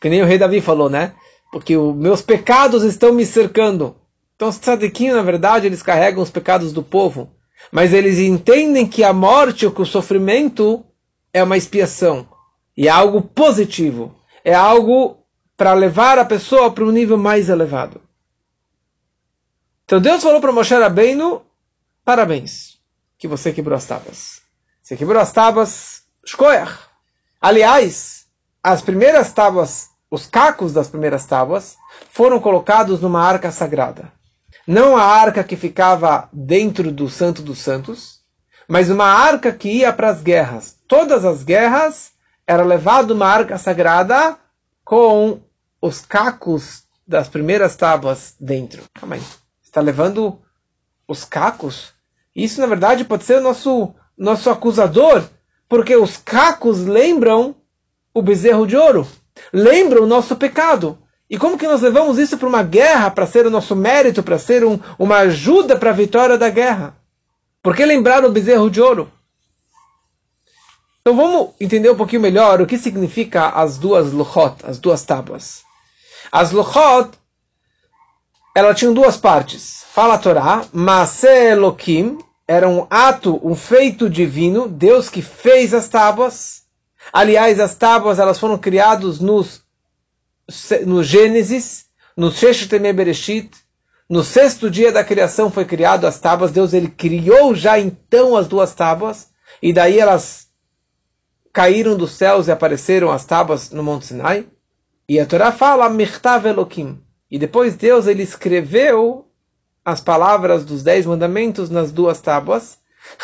[0.00, 1.14] Que nem o rei Davi falou, né?
[1.50, 3.96] Porque os meus pecados estão me cercando.
[4.34, 7.30] Então os tzadikim, na verdade, eles carregam os pecados do povo.
[7.72, 10.84] Mas eles entendem que a morte ou que o sofrimento
[11.32, 12.28] é uma expiação
[12.76, 14.14] e é algo positivo.
[14.44, 15.16] É algo
[15.56, 18.02] para levar a pessoa para um nível mais elevado.
[19.86, 21.45] Então Deus falou para Moshe Rabbeinu,
[22.06, 22.78] parabéns,
[23.18, 24.40] que você quebrou as tábuas.
[24.80, 26.78] Você quebrou as tábuas, shkoyach.
[27.40, 28.26] Aliás,
[28.62, 31.76] as primeiras tábuas, os cacos das primeiras tábuas,
[32.10, 34.12] foram colocados numa arca sagrada.
[34.64, 38.20] Não a arca que ficava dentro do Santo dos Santos,
[38.68, 40.76] mas uma arca que ia para as guerras.
[40.86, 42.12] Todas as guerras
[42.46, 44.38] era levado uma arca sagrada
[44.84, 45.40] com
[45.82, 48.84] os cacos das primeiras tábuas dentro.
[48.94, 49.22] Calma aí.
[49.60, 50.40] Está levando
[51.08, 51.95] os cacos?
[52.36, 55.24] Isso, na verdade, pode ser o nosso, nosso acusador,
[55.66, 57.56] porque os cacos lembram
[58.12, 59.08] o bezerro de ouro,
[59.50, 60.98] lembram o nosso pecado.
[61.30, 64.38] E como que nós levamos isso para uma guerra, para ser o nosso mérito, para
[64.38, 66.94] ser um, uma ajuda para a vitória da guerra?
[67.62, 69.10] Por que lembrar o bezerro de ouro?
[71.00, 75.62] Então vamos entender um pouquinho melhor o que significa as duas luchot, as duas tábuas.
[76.30, 77.10] As luchot,
[78.54, 79.84] elas tinham duas partes.
[79.92, 85.88] Fala a Torá, Maase Elohim, era um ato, um feito divino, Deus que fez as
[85.88, 86.62] tábuas.
[87.12, 89.62] Aliás, as tábuas elas foram criadas nos,
[90.86, 93.50] no Gênesis, no Shesheteme Bereshit,
[94.08, 96.52] no sexto dia da criação foi criado as tábuas.
[96.52, 99.28] Deus ele criou já então as duas tábuas
[99.60, 100.46] e daí elas
[101.52, 104.46] caíram dos céus e apareceram as tábuas no Monte Sinai.
[105.08, 107.00] E a Torá fala Mirtav Elokim.
[107.28, 109.25] E depois Deus ele escreveu
[109.86, 112.76] as palavras dos dez mandamentos nas duas tábuas.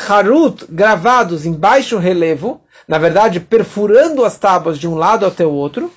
[0.09, 5.51] Harut, gravados em baixo relevo, na verdade perfurando as tábuas de um lado até o
[5.51, 5.93] outro.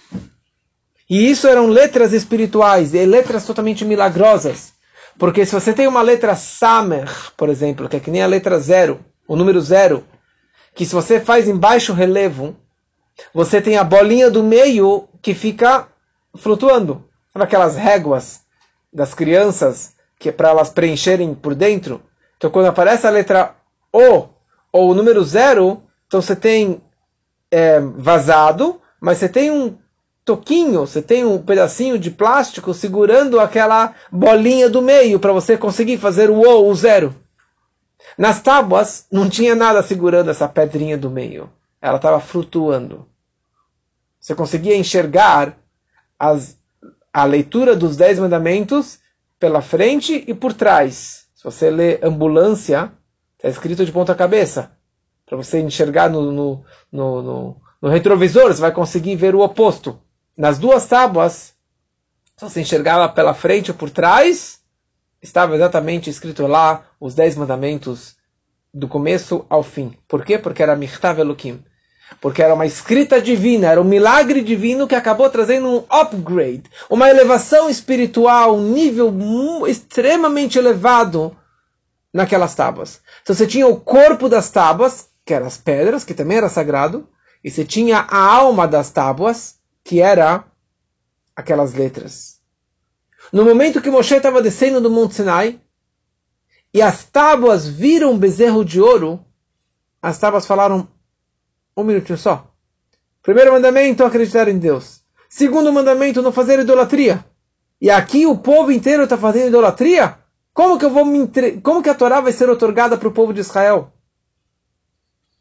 [1.08, 4.74] E isso eram letras espirituais, e letras totalmente milagrosas.
[5.20, 8.60] Porque se você tem uma letra Samer, por exemplo, que é que nem a letra
[8.60, 10.04] zero, o número zero,
[10.74, 12.56] que se você faz em baixo relevo,
[13.32, 15.88] você tem a bolinha do meio que fica
[16.36, 17.08] flutuando.
[17.32, 18.42] Sabe aquelas réguas
[18.92, 22.02] das crianças que é para elas preencherem por dentro?
[22.38, 23.56] Então quando aparece a letra
[23.92, 24.28] O
[24.72, 26.82] ou o número zero, então você tem
[27.50, 29.78] é, vazado, mas você tem um
[30.26, 35.98] toquinho, você tem um pedacinho de plástico segurando aquela bolinha do meio para você conseguir
[35.98, 37.16] fazer o O, o zero.
[38.18, 41.50] Nas tábuas não tinha nada segurando essa pedrinha do meio.
[41.82, 43.08] Ela estava flutuando.
[44.20, 45.56] Você conseguia enxergar
[46.18, 46.58] as,
[47.14, 49.00] a leitura dos dez mandamentos
[49.46, 51.28] pela frente e por trás.
[51.36, 52.92] Se você lê ambulância,
[53.38, 54.72] está escrito de ponta cabeça.
[55.24, 60.02] Para você enxergar no, no, no, no, no retrovisor, você vai conseguir ver o oposto.
[60.36, 61.54] Nas duas tábuas,
[62.36, 64.62] se você enxergava pela frente ou por trás,
[65.22, 68.16] estava exatamente escrito lá os dez mandamentos
[68.74, 69.96] do começo ao fim.
[70.08, 70.40] Por quê?
[70.40, 71.64] Porque era Michtav Elohim.
[72.22, 77.10] Porque era uma escrita divina, era um milagre divino que acabou trazendo um upgrade, uma
[77.10, 79.12] elevação espiritual, um nível
[79.68, 81.36] extremamente elevado
[82.14, 83.02] naquelas tábuas.
[83.22, 87.08] Então você tinha o corpo das tábuas, que eram as pedras, que também era sagrado,
[87.44, 90.46] e você tinha a alma das tábuas, que era
[91.36, 92.40] aquelas letras.
[93.32, 95.60] No momento que Moshe estava descendo do Monte Sinai,
[96.74, 99.24] e as tábuas viram um bezerro de ouro,
[100.02, 100.88] as tábuas falaram,
[101.76, 102.52] um minutinho só.
[103.22, 105.02] Primeiro mandamento, acreditar em Deus.
[105.30, 107.26] Segundo mandamento, não fazer idolatria.
[107.82, 110.18] E aqui o povo inteiro está fazendo idolatria?
[110.54, 111.60] Como que eu vou me entre...
[111.60, 113.92] Como que a Torá vai ser otorgada para o povo de Israel?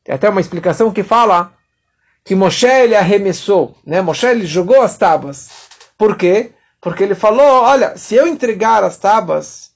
[0.03, 1.55] Tem até uma explicação que fala
[2.25, 4.01] que Moshe ele arremessou, né?
[4.01, 5.69] Moshe ele jogou as tábuas.
[5.97, 6.53] Por quê?
[6.81, 9.73] Porque ele falou: olha, se eu entregar as tábuas,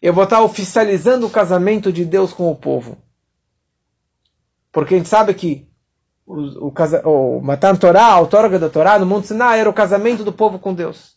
[0.00, 2.98] eu vou estar oficializando o casamento de Deus com o povo.
[4.70, 5.68] Porque a gente sabe que
[6.26, 6.72] o, o,
[7.10, 10.58] o Matan Torá, a outorga da Torá, no Monte Sinai, era o casamento do povo
[10.58, 11.16] com Deus.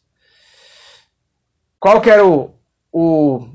[1.79, 2.51] Qual que era o,
[2.91, 3.47] o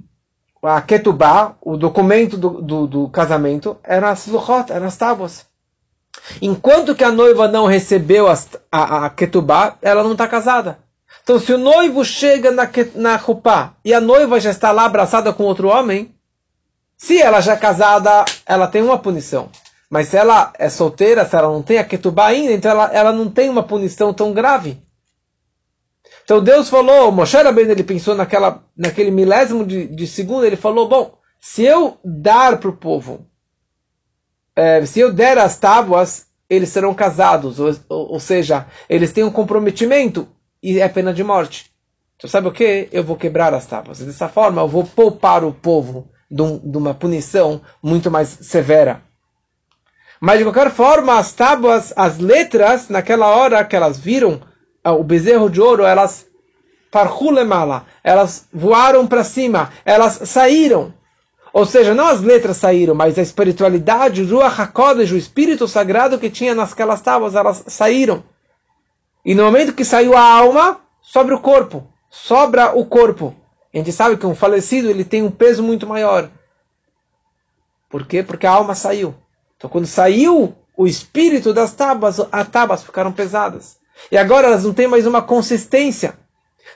[0.62, 5.46] a Ketubá, o documento do, do, do casamento, eram as luchot, eram as tábuas.
[6.42, 8.38] Enquanto que a noiva não recebeu a,
[8.70, 10.78] a, a ketubá, ela não está casada.
[11.22, 15.32] Então, se o noivo chega na, na Rupá e a noiva já está lá abraçada
[15.32, 16.14] com outro homem,
[16.96, 19.48] se ela já é casada, ela tem uma punição.
[19.90, 23.12] Mas se ela é solteira, se ela não tem a ketubá ainda, então ela, ela
[23.12, 24.80] não tem uma punição tão grave.
[26.22, 30.88] Então Deus falou, Moshe Rabbeinu, ele pensou naquela, naquele milésimo de, de segundo, ele falou,
[30.88, 33.26] bom, se eu dar para o povo,
[34.54, 39.24] é, se eu der as tábuas, eles serão casados, ou, ou, ou, seja, eles têm
[39.24, 40.28] um comprometimento
[40.62, 41.70] e é pena de morte.
[42.16, 42.88] Então sabe o que?
[42.92, 43.98] Eu vou quebrar as tábuas.
[43.98, 49.02] Dessa forma, eu vou poupar o povo de, um, de uma punição muito mais severa.
[50.20, 54.42] Mas de qualquer forma, as tábuas, as letras, naquela hora que elas viram
[54.84, 56.26] ah, o bezerro de ouro, elas
[56.90, 60.92] parhulemala, elas voaram para cima, elas saíram.
[61.52, 66.18] Ou seja, não as letras saíram, mas a espiritualidade, o Ruach HaKodesh, o Espírito Sagrado
[66.18, 68.22] que tinha nasquelas tábuas, elas saíram.
[69.24, 71.86] E no momento que saiu a alma, sobra o corpo.
[72.10, 73.34] Sobra o corpo.
[73.72, 76.28] A gente sabe que um falecido ele tem um peso muito maior.
[77.88, 78.22] Por quê?
[78.22, 79.14] Porque a alma saiu.
[79.60, 83.76] Então quando saiu o espírito das tábuas, as tábuas ficaram pesadas.
[84.10, 86.14] E agora elas não têm mais uma consistência.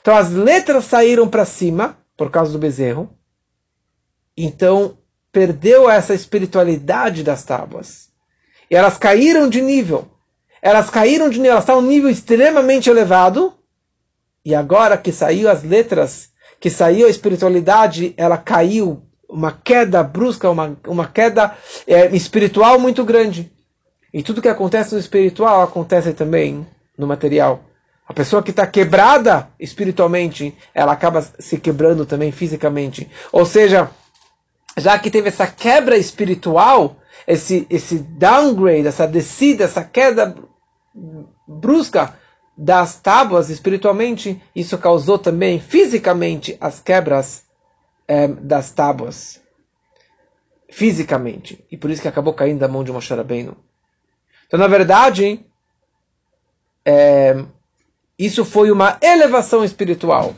[0.03, 3.09] Então as letras saíram para cima por causa do bezerro.
[4.37, 4.99] Então
[5.33, 8.11] perdeu essa espiritualidade das tábuas.
[8.71, 10.07] E elas caíram de nível.
[10.61, 13.55] Elas caíram de nível, elas estavam um nível extremamente elevado.
[14.45, 16.29] E agora que saiu as letras,
[16.61, 19.04] que saiu a espiritualidade, ela caiu
[19.35, 21.57] uma queda brusca, uma, uma queda
[21.87, 23.51] é, espiritual muito grande.
[24.13, 26.65] E tudo que acontece no espiritual acontece também
[26.97, 27.65] no material.
[28.07, 33.11] A pessoa que está quebrada espiritualmente, ela acaba se quebrando também fisicamente.
[33.33, 33.91] Ou seja,
[34.77, 40.37] já que teve essa quebra espiritual, esse, esse downgrade, essa descida, essa queda
[41.49, 42.15] brusca
[42.57, 47.43] das tábuas espiritualmente, isso causou também fisicamente as quebras
[48.07, 49.41] é, das tábuas.
[50.69, 51.65] Fisicamente.
[51.71, 53.57] E por isso que acabou caindo da mão de Moshe Rabbeinu.
[54.47, 55.45] Então, na verdade,
[56.85, 57.45] é,
[58.19, 60.35] isso foi uma elevação espiritual.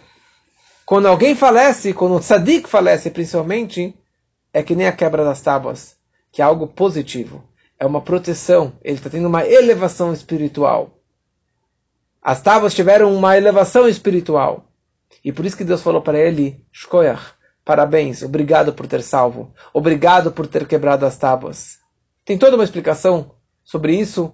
[0.85, 3.95] Quando alguém falece, quando um tzadik falece principalmente,
[4.53, 5.97] é que nem a quebra das tábuas,
[6.31, 7.43] que é algo positivo.
[7.79, 8.73] É uma proteção.
[8.83, 10.99] Ele está tendo uma elevação espiritual.
[12.23, 14.64] As tábuas tiveram uma elevação espiritual.
[15.25, 17.35] E por isso que Deus falou para ele, Shkoyach,
[17.67, 21.77] parabéns, obrigado por ter salvo, obrigado por ter quebrado as tábuas.
[22.25, 24.33] Tem toda uma explicação sobre isso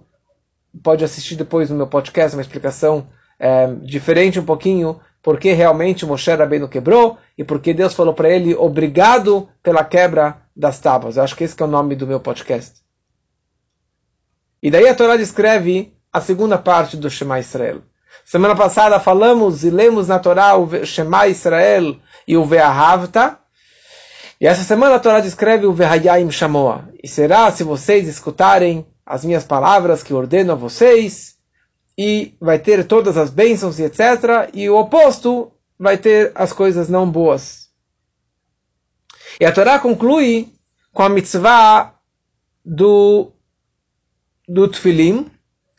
[0.81, 3.09] pode assistir depois no meu podcast uma explicação
[3.39, 8.55] é, diferente um pouquinho, porque realmente Moshe Rabbeinu quebrou e porque Deus falou para ele
[8.55, 11.17] obrigado pela quebra das tábuas.
[11.17, 12.81] Eu acho que esse que é o nome do meu podcast.
[14.63, 17.83] E daí a Torá descreve a segunda parte do Shema Israel.
[18.25, 21.97] Semana passada falamos e lemos na Torá o Shema Israel
[22.27, 23.39] e o Ve'ahavta.
[24.41, 26.89] E essa semana a Torá descreve o Ve'hayayim Shamoa.
[27.03, 31.37] E será se vocês escutarem as minhas palavras que ordeno a vocês,
[31.97, 34.51] e vai ter todas as bênçãos e etc.
[34.55, 37.69] E o oposto vai ter as coisas não boas.
[39.41, 40.53] E a Torá conclui
[40.93, 41.95] com a mitzvah
[42.65, 43.33] do,
[44.49, 45.31] do Tfilim,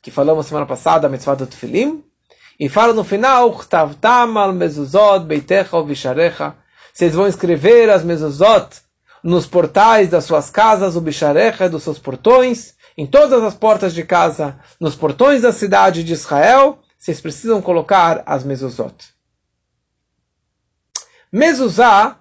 [0.01, 2.03] que falamos semana passada, a mitzvah do Tfilim,
[2.64, 3.51] e fala no final,
[6.93, 8.78] Vocês vão escrever as mezuzot
[9.22, 14.05] nos portais das suas casas, o bicharecha dos seus portões, em todas as portas de
[14.05, 18.95] casa, nos portões da cidade de Israel, vocês precisam colocar as mezuzot.
[21.30, 22.18] Mezuzá,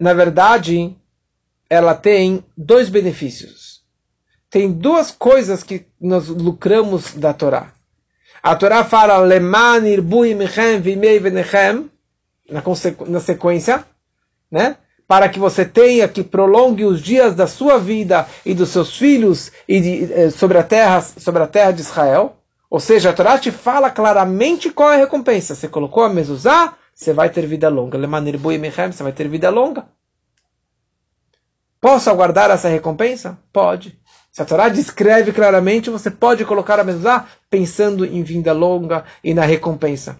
[0.00, 0.96] na verdade,
[1.68, 3.82] ela tem dois benefícios.
[4.48, 7.70] Tem duas coisas que nós lucramos da Torá.
[8.42, 11.90] A Torá fala Leman irbu imichem vimei venechem,
[12.50, 13.84] na sequência,
[14.50, 14.76] né?
[15.06, 19.52] para que você tenha que prolongue os dias da sua vida e dos seus filhos
[19.68, 22.36] e de, eh, sobre, a terra, sobre a terra de Israel.
[22.70, 25.54] Ou seja, a Torá te fala claramente qual é a recompensa.
[25.54, 27.98] Você colocou a mezuzá, você vai ter vida longa.
[27.98, 29.84] Você vai ter vida longa.
[31.78, 33.38] Posso aguardar essa recompensa?
[33.52, 34.00] Pode.
[34.32, 39.34] Se a Torá descreve claramente, você pode colocar a mezuzá pensando em vida longa e
[39.34, 40.18] na recompensa.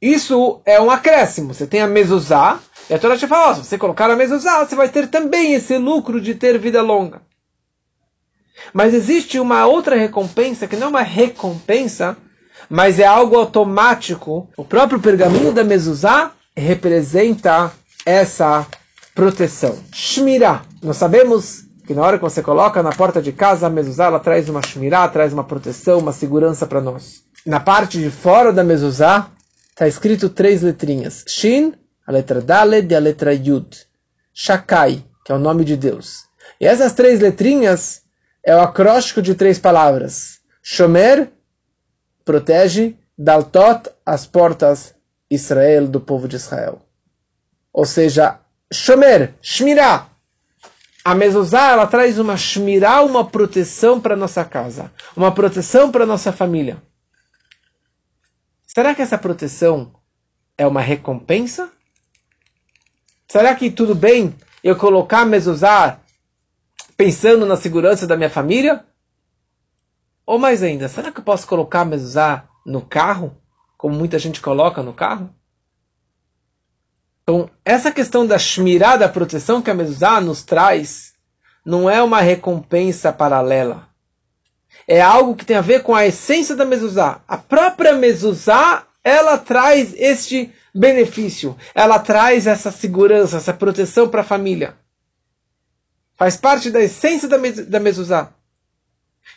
[0.00, 1.52] Isso é um acréscimo.
[1.52, 4.76] Você tem a mezuzá, e a Torá te fala, se você colocar a mezuzá, você
[4.76, 7.22] vai ter também esse lucro de ter vida longa.
[8.72, 12.16] Mas existe uma outra recompensa, que não é uma recompensa,
[12.68, 14.48] mas é algo automático.
[14.56, 17.72] O próprio pergaminho da mezuzá representa
[18.06, 18.64] essa
[19.12, 19.76] proteção.
[19.92, 20.62] Shmirah.
[20.80, 24.20] Nós sabemos que na hora que você coloca na porta de casa, a mezuzá ela
[24.20, 27.24] traz uma shmirá, traz uma proteção, uma segurança para nós.
[27.44, 29.28] Na parte de fora da mezuzá,
[29.70, 31.24] está escrito três letrinhas.
[31.26, 31.74] Shin,
[32.06, 33.76] a letra Daled e a letra Yud.
[34.32, 36.26] Shakai, que é o nome de Deus.
[36.60, 38.02] E essas três letrinhas
[38.44, 40.38] é o acróstico de três palavras.
[40.62, 41.32] Shomer,
[42.24, 44.94] protege, Daltot, as portas,
[45.28, 46.82] Israel, do povo de Israel.
[47.72, 48.38] Ou seja,
[48.72, 50.09] Shomer, Shmirá.
[51.04, 54.92] A mezuzá, ela traz uma Shmirá, uma proteção para nossa casa.
[55.16, 56.82] Uma proteção para nossa família.
[58.66, 59.92] Será que essa proteção
[60.56, 61.72] é uma recompensa?
[63.26, 66.00] Será que tudo bem eu colocar a mezuzá
[66.96, 68.84] pensando na segurança da minha família?
[70.26, 73.36] Ou mais ainda, será que eu posso colocar a mezuzá no carro,
[73.76, 75.34] como muita gente coloca no carro?
[77.22, 81.12] Então, essa questão da shmirá, da proteção que a mezuzá nos traz,
[81.64, 83.88] não é uma recompensa paralela.
[84.86, 87.20] É algo que tem a ver com a essência da mezuzá.
[87.28, 91.56] A própria mezuzá, ela traz este benefício.
[91.74, 94.74] Ela traz essa segurança, essa proteção para a família.
[96.16, 98.32] Faz parte da essência da, da mezuzá.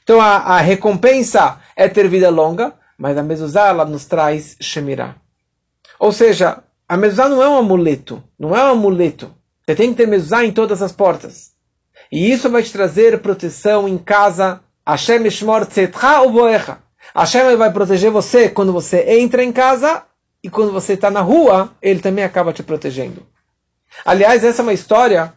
[0.04, 5.16] Então a, a, recompensa é ter vida longa, mas a mezuzá ela nos traz shemirá.
[6.00, 9.34] Ou seja, a mezuzá não é um amuleto, não é um amuleto.
[9.66, 11.52] Você tem que ter mezuzá em todas as portas.
[12.12, 14.62] E isso vai te trazer proteção em casa.
[14.86, 16.80] Hashem Ishmor Tzetcha Uboecha.
[17.16, 20.04] Hashem vai proteger você quando você entra em casa
[20.44, 23.26] e quando você está na rua, ele também acaba te protegendo.
[24.04, 25.34] Aliás, essa é uma história,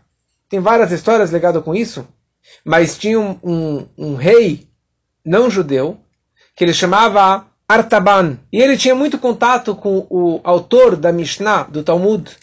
[0.49, 2.07] tem várias histórias ligadas com isso,
[2.65, 4.67] mas tinha um, um, um rei
[5.25, 5.99] não judeu
[6.55, 8.39] que ele chamava Artaban.
[8.53, 12.37] E ele tinha muito contato com o autor da Mishnah, do Talmud,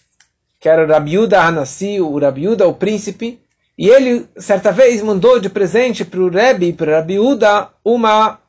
[0.60, 3.40] que era Rabiuda Hanassi, o Rabiuda, o príncipe.
[3.78, 8.40] E ele, certa vez, mandou de presente para o Rebbe, para Rabiuda, uma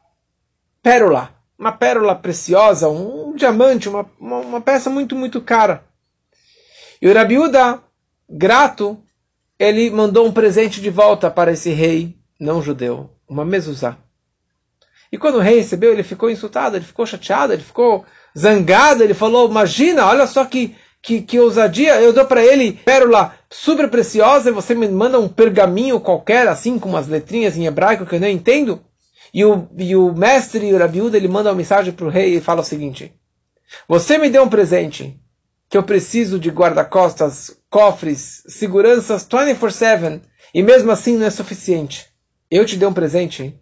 [0.83, 5.85] pérola uma pérola preciosa, um diamante, uma, uma, uma peça muito, muito cara.
[7.01, 7.81] E o Rabiuda,
[8.29, 8.99] grato,
[9.59, 13.97] ele mandou um presente de volta para esse rei não judeu, uma mezuzá.
[15.15, 18.05] E quando o rei recebeu, ele ficou insultado, ele ficou chateado, ele ficou
[18.37, 23.33] zangado, ele falou, imagina, olha só que, que, que ousadia, eu dou para ele pérola
[23.49, 28.05] super preciosa e você me manda um pergaminho qualquer, assim, com umas letrinhas em hebraico
[28.05, 28.85] que eu não entendo.
[29.33, 32.63] E o, e o mestre o ele manda uma mensagem para o rei e fala
[32.63, 33.15] o seguinte:
[33.87, 35.17] Você me deu um presente
[35.71, 42.07] que eu preciso de guarda-costas, cofres, seguranças 24/7 e mesmo assim não é suficiente.
[42.51, 43.57] Eu te dei um presente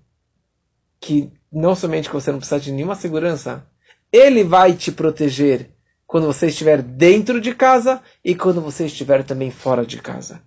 [0.99, 3.67] que não somente que você não precisa de nenhuma segurança,
[4.11, 5.71] ele vai te proteger
[6.07, 10.43] quando você estiver dentro de casa e quando você estiver também fora de casa.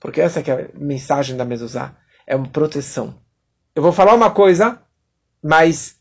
[0.00, 1.96] Porque essa é a mensagem da Mezuzá,
[2.26, 3.22] é uma proteção
[3.74, 4.78] eu vou falar uma coisa,
[5.42, 5.96] mas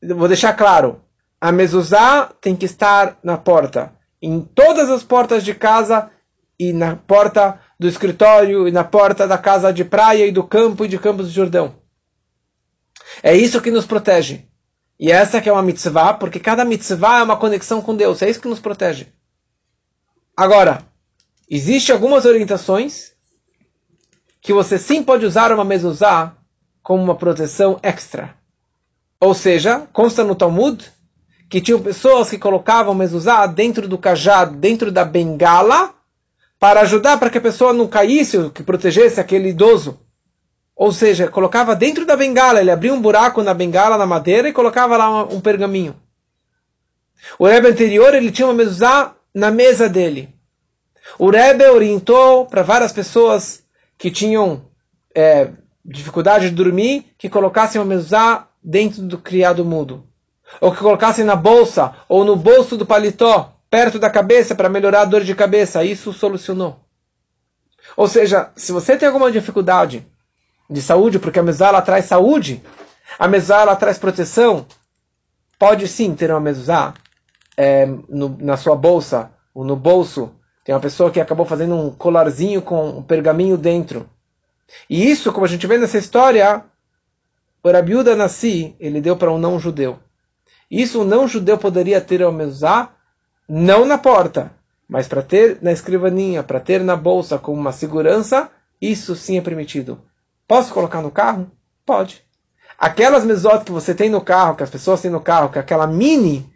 [0.00, 1.00] vou deixar claro.
[1.40, 3.92] A mezuzá tem que estar na porta.
[4.22, 6.10] Em todas as portas de casa
[6.58, 10.84] e na porta do escritório e na porta da casa de praia e do campo
[10.84, 11.74] e de Campos do Jordão.
[13.22, 14.44] É isso que nos protege.
[14.98, 18.22] E essa que é uma mitzvah, porque cada mitzvah é uma conexão com Deus.
[18.22, 19.08] É isso que nos protege.
[20.36, 20.82] Agora,
[21.48, 23.12] existem algumas orientações
[24.40, 26.34] que você sim pode usar uma mezuzá
[26.82, 28.34] como uma proteção extra.
[29.20, 30.84] Ou seja, consta no Talmud
[31.48, 35.94] que tinham pessoas que colocavam mezuzá dentro do cajado, dentro da bengala,
[36.58, 39.98] para ajudar para que a pessoa não caísse, que protegesse aquele idoso.
[40.76, 44.52] Ou seja, colocava dentro da bengala, ele abria um buraco na bengala, na madeira, e
[44.52, 45.96] colocava lá um, um pergaminho.
[47.38, 50.34] O Rebbe anterior, ele tinha uma mezuzá na mesa dele.
[51.18, 53.64] O Rebbe orientou para várias pessoas
[53.96, 54.66] que tinham
[55.14, 55.50] é,
[55.82, 60.06] dificuldade de dormir, que colocassem uma mezuzá dentro do criado mudo.
[60.60, 65.02] Ou que colocassem na bolsa, ou no bolso do paletó, perto da cabeça, para melhorar
[65.02, 65.82] a dor de cabeça.
[65.82, 66.80] Isso solucionou.
[67.96, 70.06] Ou seja, se você tem alguma dificuldade
[70.68, 72.62] de saúde, porque a mezuzá ela traz saúde,
[73.18, 74.66] a mezuzá ela traz proteção,
[75.58, 76.94] pode sim ter uma mezuzá
[77.56, 80.30] é, no, na sua bolsa, ou no bolso.
[80.62, 84.08] Tem uma pessoa que acabou fazendo um colarzinho com um pergaminho dentro.
[84.90, 86.62] E isso, como a gente vê nessa história,
[87.62, 89.98] o Rabiuda Nassi, ele deu para um não-judeu.
[90.70, 92.90] Isso o não-judeu poderia ter ao mezuzá,
[93.48, 94.52] não na porta,
[94.88, 98.50] mas para ter na escrivaninha, para ter na bolsa como uma segurança,
[98.80, 100.02] isso sim é permitido.
[100.46, 101.50] Posso colocar no carro?
[101.84, 102.22] Pode.
[102.78, 105.86] Aquelas mesotas que você tem no carro, que as pessoas têm no carro, que aquela
[105.86, 106.52] mini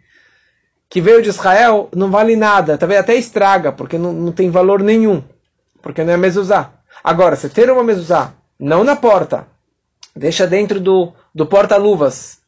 [0.89, 4.83] que veio de Israel, não vale nada, talvez até estraga, porque não, não tem valor
[4.83, 5.23] nenhum,
[5.81, 6.73] porque não é mezuzá.
[7.01, 9.47] Agora, você ter uma mezuzá, não na porta,
[10.13, 12.39] deixa dentro do, do porta-luvas,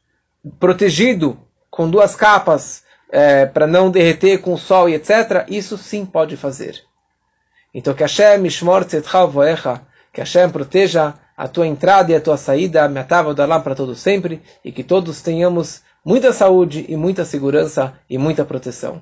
[0.60, 1.40] protegido
[1.72, 6.36] com duas capas, é, para não derreter com o sol e etc., isso sim pode
[6.36, 6.84] fazer.
[7.74, 8.86] Então que Hashem mishmor
[9.32, 9.82] voecha,
[10.12, 13.96] que Hashem proteja a tua entrada e a tua saída, me atava lá para todo
[13.96, 19.02] sempre, e que todos tenhamos muita saúde e muita segurança e muita proteção.